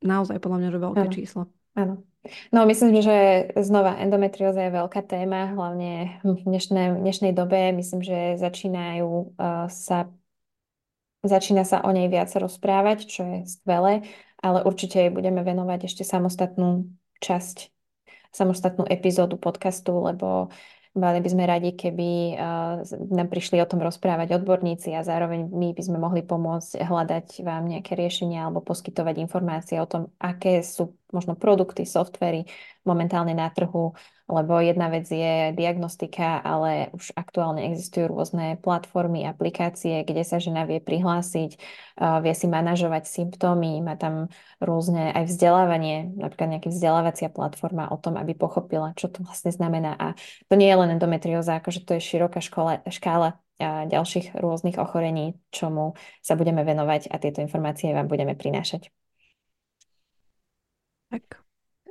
naozaj 0.00 0.40
podľa 0.40 0.58
mňa 0.64 0.70
že 0.72 0.80
veľké 0.80 1.04
áno. 1.04 1.12
číslo. 1.12 1.42
Áno. 1.76 2.00
No 2.48 2.64
myslím, 2.64 2.96
že 3.04 3.52
znova 3.60 4.00
endometrióza 4.00 4.64
je 4.64 4.72
veľká 4.72 5.04
téma, 5.04 5.52
hlavne 5.52 6.16
v 6.24 6.40
dnešnej, 6.48 6.96
dnešnej 6.96 7.36
dobe. 7.36 7.76
Myslím, 7.76 8.00
že 8.00 8.40
začínajú 8.40 9.36
uh, 9.36 9.68
sa 9.68 10.08
začína 11.24 11.64
sa 11.64 11.84
o 11.84 11.90
nej 11.92 12.08
viac 12.12 12.32
rozprávať, 12.32 13.08
čo 13.08 13.22
je 13.24 13.38
skvelé, 13.48 14.04
ale 14.40 14.64
určite 14.64 15.00
jej 15.00 15.12
budeme 15.12 15.40
venovať 15.40 15.88
ešte 15.88 16.04
samostatnú 16.04 16.88
časť 17.20 17.73
samostatnú 18.34 18.84
epizódu 18.90 19.38
podcastu, 19.38 19.94
lebo 20.02 20.50
Mali 20.94 21.18
by 21.18 21.26
sme 21.26 21.42
radi, 21.42 21.74
keby 21.74 22.38
nám 23.10 23.26
prišli 23.26 23.58
o 23.58 23.66
tom 23.66 23.82
rozprávať 23.82 24.38
odborníci 24.38 24.94
a 24.94 25.02
zároveň 25.02 25.50
my 25.50 25.74
by 25.74 25.82
sme 25.82 25.98
mohli 25.98 26.22
pomôcť 26.22 26.86
hľadať 26.86 27.42
vám 27.42 27.66
nejaké 27.66 27.98
riešenia 27.98 28.46
alebo 28.46 28.62
poskytovať 28.62 29.18
informácie 29.18 29.82
o 29.82 29.90
tom, 29.90 30.14
aké 30.22 30.62
sú 30.62 30.94
možno 31.10 31.34
produkty, 31.34 31.82
softvery 31.82 32.46
momentálne 32.86 33.34
na 33.34 33.50
trhu, 33.50 33.98
lebo 34.24 34.56
jedna 34.56 34.88
vec 34.88 35.04
je 35.04 35.52
diagnostika, 35.52 36.40
ale 36.40 36.88
už 36.96 37.12
aktuálne 37.12 37.68
existujú 37.68 38.08
rôzne 38.08 38.56
platformy, 38.56 39.28
aplikácie, 39.28 40.00
kde 40.00 40.24
sa 40.24 40.40
žena 40.40 40.64
vie 40.64 40.80
prihlásiť, 40.80 41.50
vie 42.00 42.34
si 42.34 42.46
manažovať 42.48 43.04
symptómy, 43.04 43.84
má 43.84 44.00
tam 44.00 44.32
rôzne 44.64 45.12
aj 45.12 45.28
vzdelávanie, 45.28 46.16
napríklad 46.16 46.56
nejaká 46.56 46.72
vzdelávacia 46.72 47.28
platforma 47.28 47.92
o 47.92 48.00
tom, 48.00 48.16
aby 48.16 48.32
pochopila, 48.32 48.96
čo 48.96 49.12
to 49.12 49.20
vlastne 49.20 49.52
znamená. 49.52 49.92
A 50.00 50.16
to 50.48 50.56
nie 50.56 50.72
je 50.72 50.80
len 50.80 50.96
endometrióza, 50.96 51.60
akože 51.60 51.84
to 51.84 52.00
je 52.00 52.02
široká 52.02 52.40
škola, 52.40 52.80
škála 52.88 53.36
a 53.60 53.86
ďalších 53.86 54.34
rôznych 54.34 54.82
ochorení, 54.82 55.38
čomu 55.54 55.94
sa 56.24 56.34
budeme 56.34 56.66
venovať 56.66 57.06
a 57.06 57.22
tieto 57.22 57.38
informácie 57.38 57.94
vám 57.94 58.10
budeme 58.10 58.34
prinášať. 58.34 58.90
Tak. 61.14 61.38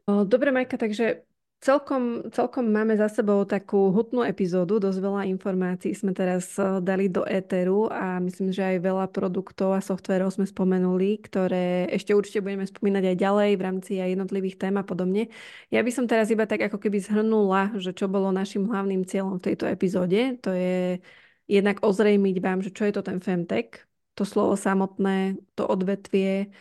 Dobre, 0.04 0.52
Majka, 0.52 0.76
takže 0.76 1.24
Celkom, 1.64 2.28
celkom 2.36 2.68
máme 2.68 3.00
za 3.00 3.08
sebou 3.08 3.48
takú 3.48 3.88
hutnú 3.96 4.20
epizódu, 4.28 4.84
dosť 4.84 5.00
veľa 5.00 5.24
informácií 5.32 5.96
sme 5.96 6.12
teraz 6.12 6.60
eh, 6.60 6.84
dali 6.84 7.08
do 7.08 7.24
éteru 7.24 7.88
a 7.88 8.20
myslím, 8.20 8.52
že 8.52 8.68
aj 8.68 8.84
veľa 8.84 9.06
produktov 9.08 9.72
a 9.72 9.80
softverov 9.80 10.36
sme 10.36 10.44
spomenuli, 10.44 11.24
ktoré 11.24 11.88
ešte 11.88 12.12
určite 12.12 12.44
budeme 12.44 12.68
spomínať 12.68 13.04
aj 13.08 13.16
ďalej 13.16 13.50
v 13.56 13.64
rámci 13.64 13.92
aj 14.04 14.12
jednotlivých 14.12 14.60
tém 14.60 14.76
a 14.76 14.84
podobne. 14.84 15.32
Ja 15.72 15.80
by 15.80 15.92
som 15.96 16.04
teraz 16.04 16.28
iba 16.36 16.44
tak 16.44 16.68
ako 16.68 16.84
keby 16.84 17.00
zhrnula, 17.00 17.72
že 17.80 17.96
čo 17.96 18.12
bolo 18.12 18.36
našim 18.36 18.68
hlavným 18.68 19.08
cieľom 19.08 19.40
v 19.40 19.46
tejto 19.48 19.64
epizóde. 19.72 20.36
To 20.44 20.52
je 20.52 21.00
jednak 21.48 21.80
ozrejmiť 21.80 22.36
vám, 22.44 22.60
že 22.60 22.76
čo 22.76 22.92
je 22.92 22.94
to 23.00 23.08
ten 23.08 23.24
Femtech, 23.24 23.88
to 24.20 24.28
slovo 24.28 24.60
samotné, 24.60 25.40
to 25.56 25.64
odvetvie, 25.64 26.52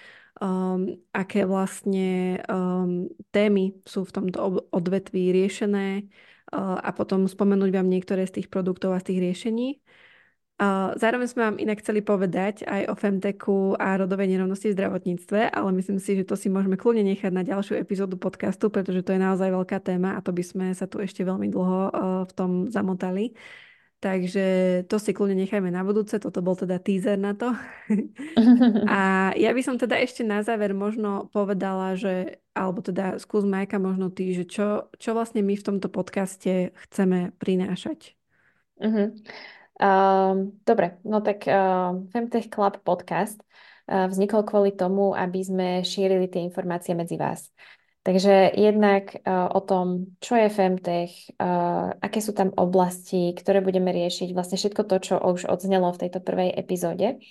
um, 0.43 0.99
aké 1.15 1.47
vlastne 1.47 2.43
um, 2.51 3.07
témy 3.31 3.79
sú 3.87 4.03
v 4.03 4.15
tomto 4.15 4.67
odvetví 4.75 5.31
riešené 5.31 6.03
uh, 6.03 6.83
a 6.83 6.91
potom 6.91 7.31
spomenúť 7.31 7.71
vám 7.71 7.87
niektoré 7.87 8.27
z 8.27 8.43
tých 8.43 8.49
produktov 8.51 8.91
a 8.93 8.99
z 8.99 9.15
tých 9.15 9.21
riešení. 9.23 9.69
Uh, 10.63 10.95
zároveň 10.95 11.27
sme 11.27 11.43
vám 11.49 11.57
inak 11.59 11.83
chceli 11.83 12.07
povedať 12.07 12.63
aj 12.63 12.87
o 12.87 12.95
Femteku 12.95 13.75
a 13.79 13.99
rodovej 13.99 14.31
nerovnosti 14.31 14.71
v 14.71 14.77
zdravotníctve, 14.79 15.51
ale 15.51 15.71
myslím 15.75 15.99
si, 15.99 16.19
že 16.19 16.29
to 16.29 16.39
si 16.39 16.53
môžeme 16.53 16.79
kľudne 16.79 17.03
nechať 17.03 17.33
na 17.35 17.43
ďalšiu 17.43 17.79
epizódu 17.79 18.15
podcastu, 18.15 18.71
pretože 18.71 19.03
to 19.03 19.15
je 19.17 19.21
naozaj 19.23 19.49
veľká 19.49 19.79
téma 19.83 20.15
a 20.15 20.23
to 20.23 20.31
by 20.31 20.45
sme 20.45 20.67
sa 20.75 20.87
tu 20.87 21.03
ešte 21.03 21.27
veľmi 21.27 21.51
dlho 21.51 21.81
uh, 21.89 21.91
v 22.27 22.33
tom 22.35 22.51
zamotali. 22.71 23.35
Takže 24.03 24.47
to 24.91 24.99
si 24.99 25.15
kľudne 25.15 25.39
nechajme 25.47 25.71
na 25.71 25.87
budúce, 25.87 26.19
toto 26.19 26.43
bol 26.43 26.59
teda 26.59 26.83
teaser 26.83 27.15
na 27.15 27.39
to. 27.39 27.55
a 28.91 29.31
ja 29.39 29.55
by 29.55 29.63
som 29.63 29.79
teda 29.79 29.95
ešte 29.95 30.27
na 30.27 30.43
záver 30.43 30.75
možno 30.75 31.31
povedala, 31.31 31.95
že, 31.95 32.43
alebo 32.51 32.83
teda 32.83 33.23
skús 33.23 33.47
Majka 33.47 33.79
možno 33.79 34.11
ty, 34.11 34.35
že 34.35 34.43
čo, 34.43 34.91
čo 34.99 35.15
vlastne 35.15 35.47
my 35.47 35.55
v 35.55 35.67
tomto 35.71 35.87
podcaste 35.87 36.75
chceme 36.75 37.31
prinášať. 37.39 38.19
Uh-huh. 38.83 39.15
Uh, 39.79 40.51
dobre, 40.67 40.99
no 41.07 41.23
tak 41.23 41.47
uh, 41.47 41.95
Femtech 42.11 42.51
Club 42.51 42.83
podcast 42.83 43.39
uh, 43.87 44.11
vznikol 44.11 44.43
kvôli 44.43 44.75
tomu, 44.75 45.15
aby 45.15 45.47
sme 45.47 45.69
šírili 45.87 46.27
tie 46.27 46.43
informácie 46.43 46.99
medzi 46.99 47.15
vás. 47.15 47.55
Takže 48.03 48.59
jednak 48.59 49.15
uh, 49.23 49.47
o 49.55 49.63
tom, 49.63 50.11
čo 50.19 50.35
je 50.35 50.51
Femtech, 50.51 51.39
uh, 51.39 51.95
aké 52.03 52.19
sú 52.19 52.35
tam 52.35 52.51
oblasti, 52.59 53.31
ktoré 53.31 53.63
budeme 53.63 53.95
riešiť, 53.95 54.35
vlastne 54.35 54.59
všetko 54.59 54.83
to, 54.91 54.97
čo 54.99 55.15
už 55.23 55.47
odznelo 55.47 55.95
v 55.95 56.01
tejto 56.03 56.19
prvej 56.19 56.51
epizóde. 56.51 57.23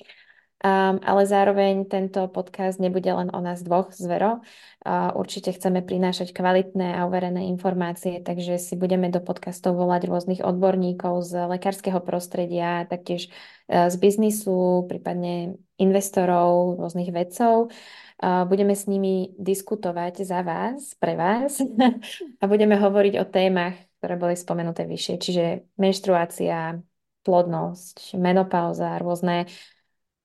Um, 0.61 1.01
ale 1.01 1.25
zároveň 1.25 1.89
tento 1.89 2.29
podcast 2.29 2.77
nebude 2.77 3.09
len 3.09 3.33
o 3.33 3.41
nás 3.41 3.65
dvoch 3.65 3.89
z 3.97 4.05
Vero. 4.05 4.45
Uh, 4.85 5.09
určite 5.17 5.49
chceme 5.57 5.81
prinášať 5.81 6.37
kvalitné 6.37 7.01
a 7.01 7.09
overené 7.09 7.49
informácie, 7.49 8.21
takže 8.21 8.61
si 8.61 8.77
budeme 8.77 9.09
do 9.09 9.25
podcastov 9.25 9.73
volať 9.73 10.05
rôznych 10.05 10.45
odborníkov 10.45 11.25
z 11.25 11.49
lekárskeho 11.49 11.97
prostredia, 12.05 12.85
taktiež 12.85 13.33
uh, 13.73 13.89
z 13.89 13.95
biznisu, 13.97 14.85
prípadne 14.85 15.57
investorov, 15.81 16.77
rôznych 16.77 17.09
vedcov. 17.09 17.73
Budeme 18.21 18.77
s 18.77 18.85
nimi 18.85 19.33
diskutovať 19.41 20.21
za 20.21 20.45
vás, 20.45 20.93
pre 21.01 21.17
vás 21.17 21.57
a 22.41 22.43
budeme 22.45 22.77
hovoriť 22.77 23.17
o 23.17 23.25
témach, 23.25 23.73
ktoré 23.97 24.13
boli 24.13 24.37
spomenuté 24.37 24.85
vyššie, 24.85 25.15
čiže 25.17 25.45
menštruácia, 25.81 26.77
plodnosť, 27.25 28.13
menopauza, 28.21 29.01
rôzne, 29.01 29.49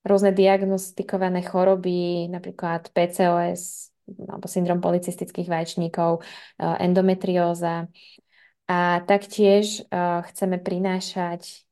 rôzne 0.07 0.31
diagnostikované 0.31 1.43
choroby, 1.43 2.31
napríklad 2.31 2.95
PCOS 2.95 3.91
alebo 4.07 4.47
syndrom 4.47 4.79
policistických 4.79 5.51
vaječníkov, 5.51 6.23
endometrióza. 6.63 7.91
A 8.71 9.03
taktiež 9.03 9.83
chceme 10.31 10.63
prinášať 10.63 11.67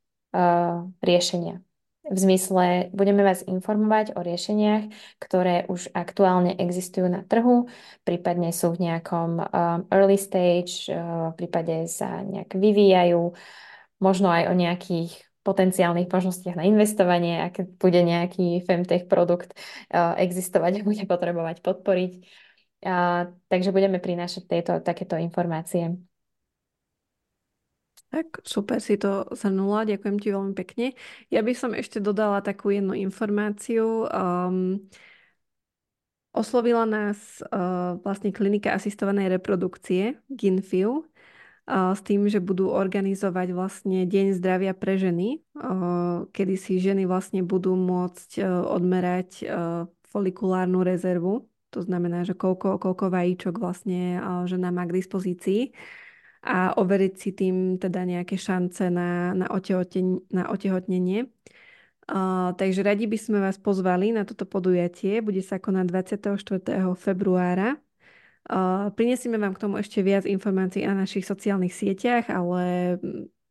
riešenia 0.98 1.62
v 2.04 2.18
zmysle, 2.20 2.92
budeme 2.92 3.24
vás 3.24 3.40
informovať 3.48 4.12
o 4.12 4.20
riešeniach, 4.20 4.92
ktoré 5.16 5.64
už 5.72 5.88
aktuálne 5.96 6.52
existujú 6.52 7.08
na 7.08 7.24
trhu, 7.24 7.64
prípadne 8.04 8.52
sú 8.52 8.76
v 8.76 8.92
nejakom 8.92 9.40
early 9.88 10.20
stage, 10.20 10.92
v 10.92 11.34
prípade 11.38 11.88
sa 11.88 12.20
nejak 12.20 12.52
vyvíjajú, 12.60 13.32
možno 14.04 14.28
aj 14.28 14.52
o 14.52 14.54
nejakých 14.58 15.16
potenciálnych 15.44 16.08
možnostiach 16.08 16.56
na 16.56 16.64
investovanie, 16.64 17.44
ak 17.44 17.76
bude 17.76 18.00
nejaký 18.00 18.64
femtech 18.64 19.06
produkt 19.06 19.52
uh, 19.92 20.16
existovať 20.16 20.80
a 20.80 20.86
bude 20.88 21.04
potrebovať 21.04 21.60
podporiť. 21.60 22.12
Uh, 22.84 23.32
takže 23.52 23.70
budeme 23.70 24.00
prinášať 24.00 24.42
tieto, 24.48 24.72
takéto 24.80 25.20
informácie. 25.20 26.00
Tak, 28.14 28.46
super 28.46 28.78
si 28.78 28.94
to 28.94 29.26
zhrnula, 29.34 29.90
ďakujem 29.90 30.16
ti 30.22 30.28
veľmi 30.30 30.54
pekne. 30.54 30.94
Ja 31.34 31.42
by 31.42 31.50
som 31.50 31.74
ešte 31.74 31.98
dodala 31.98 32.46
takú 32.46 32.70
jednu 32.70 32.94
informáciu. 32.94 34.06
Um, 34.06 34.86
oslovila 36.30 36.86
nás 36.86 37.42
uh, 37.42 37.98
vlastne 38.06 38.30
klinika 38.30 38.70
asistovanej 38.70 39.34
reprodukcie 39.34 40.22
GINFIU 40.30 41.10
s 41.64 42.00
tým, 42.04 42.28
že 42.28 42.44
budú 42.44 42.68
organizovať 42.68 43.56
vlastne 43.56 44.04
Deň 44.04 44.36
zdravia 44.36 44.76
pre 44.76 45.00
ženy, 45.00 45.40
kedy 46.28 46.54
si 46.60 46.76
ženy 46.76 47.08
vlastne 47.08 47.40
budú 47.40 47.72
môcť 47.72 48.30
uh, 48.44 48.68
odmerať 48.68 49.30
uh, 49.40 49.88
folikulárnu 50.12 50.84
rezervu. 50.84 51.48
To 51.72 51.80
znamená, 51.80 52.28
že 52.28 52.36
koľko, 52.36 52.76
koľko 52.76 53.08
vajíčok 53.08 53.56
vlastne 53.56 54.20
uh, 54.20 54.44
žena 54.44 54.68
má 54.68 54.84
k 54.84 55.00
dispozícii 55.00 55.72
a 56.44 56.76
overiť 56.76 57.14
si 57.16 57.32
tým 57.32 57.80
teda 57.80 58.04
nejaké 58.04 58.36
šance 58.36 58.92
na, 58.92 59.32
na, 59.32 59.48
otehoten, 59.48 60.20
na 60.28 60.52
otehotnenie. 60.52 61.32
Uh, 62.04 62.52
takže 62.60 62.84
radi 62.84 63.08
by 63.08 63.16
sme 63.16 63.40
vás 63.40 63.56
pozvali 63.56 64.12
na 64.12 64.28
toto 64.28 64.44
podujatie. 64.44 65.24
Bude 65.24 65.40
sa 65.40 65.56
konať 65.56 66.12
24. 66.28 66.92
februára. 67.00 67.80
Prinesieme 68.94 69.40
vám 69.40 69.56
k 69.56 69.62
tomu 69.64 69.80
ešte 69.80 70.04
viac 70.04 70.28
informácií 70.28 70.84
na 70.84 70.92
našich 70.92 71.24
sociálnych 71.24 71.72
sieťach, 71.72 72.28
ale 72.28 72.96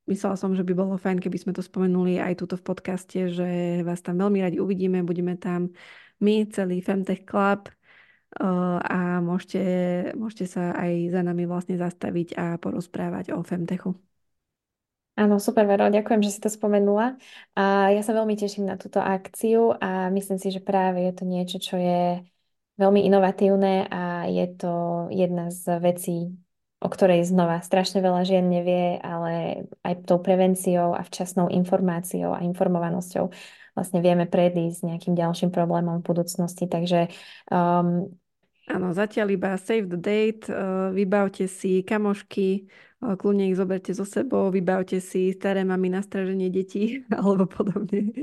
myslela 0.06 0.38
som, 0.38 0.54
že 0.54 0.62
by 0.62 0.74
bolo 0.78 1.02
fajn, 1.02 1.18
keby 1.18 1.38
sme 1.42 1.54
to 1.56 1.66
spomenuli 1.66 2.22
aj 2.22 2.46
tuto 2.46 2.56
v 2.60 2.68
podcaste, 2.68 3.34
že 3.34 3.82
vás 3.82 4.06
tam 4.06 4.22
veľmi 4.22 4.46
radi 4.46 4.58
uvidíme. 4.62 5.02
Budeme 5.02 5.34
tam 5.40 5.74
my, 6.22 6.46
celý 6.54 6.86
Femtech 6.86 7.26
Club, 7.26 7.74
a 8.34 9.22
môžete, 9.22 9.62
môžete 10.18 10.58
sa 10.58 10.74
aj 10.74 11.14
za 11.14 11.22
nami 11.22 11.46
vlastne 11.46 11.78
zastaviť 11.78 12.34
a 12.34 12.58
porozprávať 12.58 13.30
o 13.38 13.46
Femtechu. 13.46 13.94
Áno, 15.14 15.38
super, 15.38 15.70
Vero, 15.70 15.94
ďakujem, 15.94 16.26
že 16.26 16.34
si 16.34 16.40
to 16.42 16.50
spomenula. 16.50 17.14
A 17.54 17.94
ja 17.94 18.02
sa 18.02 18.18
veľmi 18.18 18.34
teším 18.34 18.66
na 18.66 18.82
túto 18.82 18.98
akciu 18.98 19.78
a 19.78 20.10
myslím 20.10 20.42
si, 20.42 20.50
že 20.50 20.58
práve 20.58 21.06
je 21.06 21.14
to 21.14 21.24
niečo, 21.30 21.62
čo 21.62 21.78
je 21.78 22.26
veľmi 22.78 23.02
inovatívne 23.06 23.86
a 23.90 24.26
je 24.30 24.46
to 24.58 24.74
jedna 25.14 25.54
z 25.54 25.64
vecí, 25.78 26.18
o 26.82 26.90
ktorej 26.90 27.28
znova 27.28 27.62
strašne 27.62 28.02
veľa 28.02 28.22
žien 28.26 28.46
nevie, 28.50 28.98
ale 29.00 29.66
aj 29.86 30.04
tou 30.10 30.20
prevenciou 30.20 30.92
a 30.98 31.02
včasnou 31.06 31.48
informáciou 31.48 32.34
a 32.34 32.44
informovanosťou 32.44 33.30
vlastne 33.74 34.00
vieme 34.06 34.30
predísť 34.30 34.86
nejakým 34.86 35.18
ďalším 35.18 35.50
problémom 35.50 36.02
v 36.02 36.08
budúcnosti. 36.14 36.70
Takže 36.70 37.10
um, 37.50 38.14
Áno, 38.64 38.96
zatiaľ 38.96 39.36
iba 39.36 39.60
save 39.60 39.92
the 39.92 40.00
date, 40.00 40.48
uh, 40.48 40.88
vybavte 40.96 41.52
si 41.52 41.84
kamošky, 41.84 42.64
uh, 43.04 43.20
kľudne 43.20 43.52
ich 43.52 43.60
zoberte 43.60 43.92
so 43.92 44.08
sebou, 44.08 44.48
vybavte 44.48 45.04
si 45.04 45.36
staré 45.36 45.68
mami 45.68 45.92
na 45.92 46.00
straženie 46.00 46.48
detí 46.48 47.04
alebo 47.20 47.44
podobne 47.44 48.16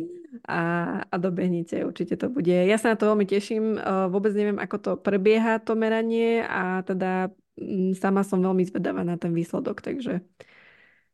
a, 0.48 0.61
a 1.05 1.14
dobehnite, 1.20 1.85
určite 1.85 2.16
to 2.16 2.33
bude. 2.33 2.57
Ja 2.57 2.81
sa 2.81 2.92
na 2.92 2.96
to 2.96 3.12
veľmi 3.12 3.29
teším, 3.29 3.76
uh, 3.76 4.09
vôbec 4.09 4.33
neviem, 4.33 4.57
ako 4.57 4.76
to 4.81 4.92
prebieha 4.96 5.61
to 5.61 5.76
meranie 5.76 6.40
a 6.40 6.81
teda 6.88 7.29
um, 7.61 7.92
sama 7.92 8.24
som 8.24 8.40
veľmi 8.40 8.64
zvedavá 8.64 9.05
na 9.05 9.20
ten 9.20 9.37
výsledok, 9.37 9.85
takže, 9.85 10.24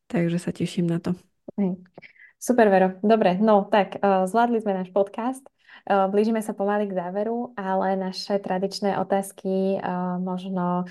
takže 0.06 0.38
sa 0.38 0.54
teším 0.54 0.86
na 0.86 1.02
to. 1.02 1.18
Super, 2.38 2.70
Vero. 2.70 2.94
Dobre, 3.02 3.42
no 3.42 3.66
tak 3.66 3.98
zvládli 3.98 4.62
sme 4.62 4.76
náš 4.76 4.94
podcast. 4.94 5.42
Blížime 5.86 6.42
sa 6.42 6.50
pomaly 6.50 6.90
k 6.90 6.98
záveru, 6.98 7.54
ale 7.54 7.94
naše 7.94 8.42
tradičné 8.42 8.98
otázky 8.98 9.78
možno 10.18 10.82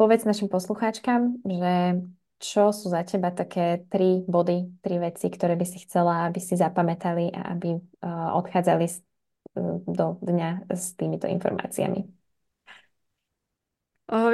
povedz 0.00 0.24
našim 0.24 0.48
poslucháčkam, 0.48 1.44
že 1.44 2.00
čo 2.40 2.72
sú 2.72 2.88
za 2.88 3.04
teba 3.04 3.32
také 3.32 3.84
tri 3.88 4.24
body, 4.24 4.80
tri 4.80 4.96
veci, 4.96 5.28
ktoré 5.28 5.60
by 5.60 5.66
si 5.68 5.84
chcela, 5.84 6.24
aby 6.24 6.40
si 6.40 6.56
zapamätali 6.56 7.36
a 7.36 7.52
aby 7.52 7.76
odchádzali 8.40 8.86
do 9.86 10.18
dňa 10.18 10.72
s 10.72 10.96
týmito 10.96 11.28
informáciami? 11.28 12.04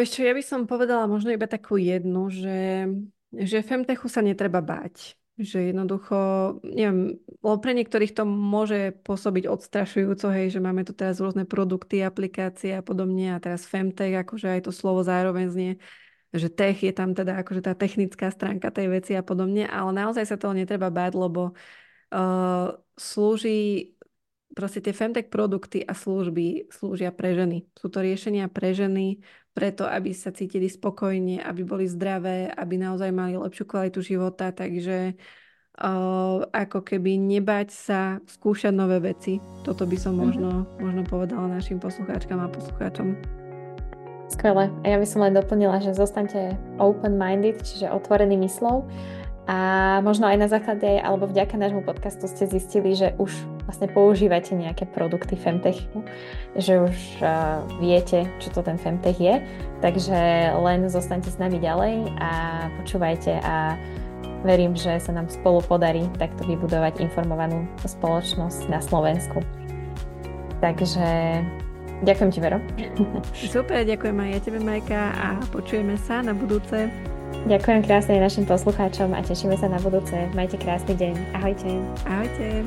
Čo, 0.07 0.22
ja 0.22 0.33
by 0.35 0.42
som 0.42 0.70
povedala 0.70 1.11
možno 1.11 1.35
iba 1.35 1.46
takú 1.50 1.79
jednu, 1.79 2.31
že, 2.31 2.88
že 3.31 3.62
Femtechu 3.62 4.07
sa 4.07 4.22
netreba 4.22 4.62
báť 4.62 5.18
že 5.41 5.72
jednoducho, 5.72 6.16
neviem, 6.62 7.16
lebo 7.41 7.57
pre 7.59 7.72
niektorých 7.72 8.12
to 8.12 8.28
môže 8.28 8.93
pôsobiť 9.03 9.49
odstrašujúco, 9.49 10.28
hej, 10.30 10.53
že 10.53 10.61
máme 10.61 10.84
tu 10.84 10.93
teraz 10.93 11.18
rôzne 11.18 11.49
produkty, 11.49 12.05
aplikácie 12.05 12.76
a 12.76 12.84
podobne 12.84 13.32
a 13.34 13.43
teraz 13.43 13.64
Femtech, 13.64 14.12
akože 14.20 14.47
aj 14.47 14.61
to 14.68 14.72
slovo 14.72 15.01
zároveň 15.01 15.47
znie 15.49 15.72
že 16.30 16.47
tech 16.47 16.78
je 16.78 16.95
tam 16.95 17.11
teda 17.11 17.43
akože 17.43 17.66
tá 17.66 17.74
technická 17.74 18.30
stránka 18.30 18.70
tej 18.70 18.86
veci 18.86 19.12
a 19.18 19.22
podobne, 19.26 19.66
ale 19.66 19.91
naozaj 19.91 20.30
sa 20.30 20.38
toho 20.38 20.55
netreba 20.55 20.86
báť, 20.86 21.18
lebo 21.18 21.59
uh, 22.14 22.70
slúži 22.95 23.91
proste 24.55 24.82
tie 24.82 24.94
femtech 24.94 25.30
produkty 25.30 25.82
a 25.82 25.94
služby 25.94 26.70
slúžia 26.74 27.14
pre 27.14 27.34
ženy. 27.34 27.66
Sú 27.78 27.86
to 27.88 28.03
riešenia 28.03 28.51
pre 28.51 28.74
ženy, 28.74 29.22
preto 29.55 29.86
aby 29.86 30.14
sa 30.14 30.34
cítili 30.34 30.66
spokojne, 30.66 31.42
aby 31.42 31.62
boli 31.62 31.86
zdravé, 31.86 32.51
aby 32.51 32.78
naozaj 32.78 33.11
mali 33.14 33.38
lepšiu 33.38 33.64
kvalitu 33.66 34.03
života, 34.03 34.51
takže 34.51 35.14
uh, 35.14 36.46
ako 36.51 36.82
keby 36.82 37.18
nebať 37.18 37.68
sa 37.70 38.01
skúšať 38.26 38.74
nové 38.74 38.98
veci. 39.03 39.38
Toto 39.62 39.86
by 39.86 39.96
som 39.98 40.18
mhm. 40.18 40.20
možno, 40.20 40.51
možno 40.78 41.03
povedala 41.07 41.46
našim 41.51 41.78
poslucháčkam 41.78 42.42
a 42.42 42.51
poslucháčom. 42.51 43.14
Skvelé. 44.30 44.70
A 44.86 44.94
ja 44.94 44.96
by 45.03 45.07
som 45.11 45.26
len 45.26 45.34
doplnila, 45.34 45.82
že 45.82 45.90
zostaňte 45.90 46.55
open-minded, 46.78 47.66
čiže 47.66 47.90
otvorený 47.90 48.38
myslou 48.46 48.86
a 49.51 49.59
možno 50.07 50.30
aj 50.30 50.36
na 50.38 50.46
základe 50.46 50.86
alebo 51.03 51.26
vďaka 51.26 51.59
nášmu 51.59 51.82
podcastu 51.82 52.30
ste 52.30 52.46
zistili, 52.46 52.94
že 52.94 53.18
už 53.18 53.34
vlastne 53.71 53.87
používate 53.87 54.51
nejaké 54.59 54.83
produkty 54.91 55.39
Femtechu, 55.39 56.03
že 56.59 56.83
už 56.83 57.23
uh, 57.23 57.62
viete, 57.79 58.27
čo 58.43 58.51
to 58.51 58.66
ten 58.66 58.75
Femtech 58.75 59.14
je. 59.23 59.39
Takže 59.79 60.18
len 60.59 60.91
zostaňte 60.91 61.31
s 61.31 61.39
nami 61.39 61.62
ďalej 61.62 62.11
a 62.18 62.31
počúvajte 62.83 63.39
a 63.39 63.79
verím, 64.43 64.75
že 64.75 64.99
sa 64.99 65.14
nám 65.14 65.31
spolu 65.31 65.62
podarí 65.62 66.11
takto 66.18 66.43
vybudovať 66.43 66.99
informovanú 66.99 67.71
spoločnosť 67.87 68.66
na 68.66 68.83
Slovensku. 68.83 69.39
Takže 70.59 71.41
ďakujem 72.03 72.31
ti, 72.35 72.39
Vero. 72.43 72.59
Super, 73.55 73.87
ďakujem 73.87 74.16
aj 74.18 74.29
ja 74.35 74.39
tebe, 74.43 74.59
Majka, 74.59 75.01
a 75.14 75.27
počujeme 75.55 75.95
sa 75.95 76.27
na 76.27 76.35
budúce. 76.35 76.91
Ďakujem 77.47 77.87
krásne 77.87 78.21
našim 78.21 78.45
poslucháčom 78.45 79.14
a 79.16 79.23
tešíme 79.23 79.57
sa 79.57 79.71
na 79.71 79.81
budúce. 79.81 80.29
Majte 80.37 80.59
krásny 80.59 80.99
deň. 80.99 81.14
Ahojte. 81.39 81.71
Ahojte. 82.05 82.66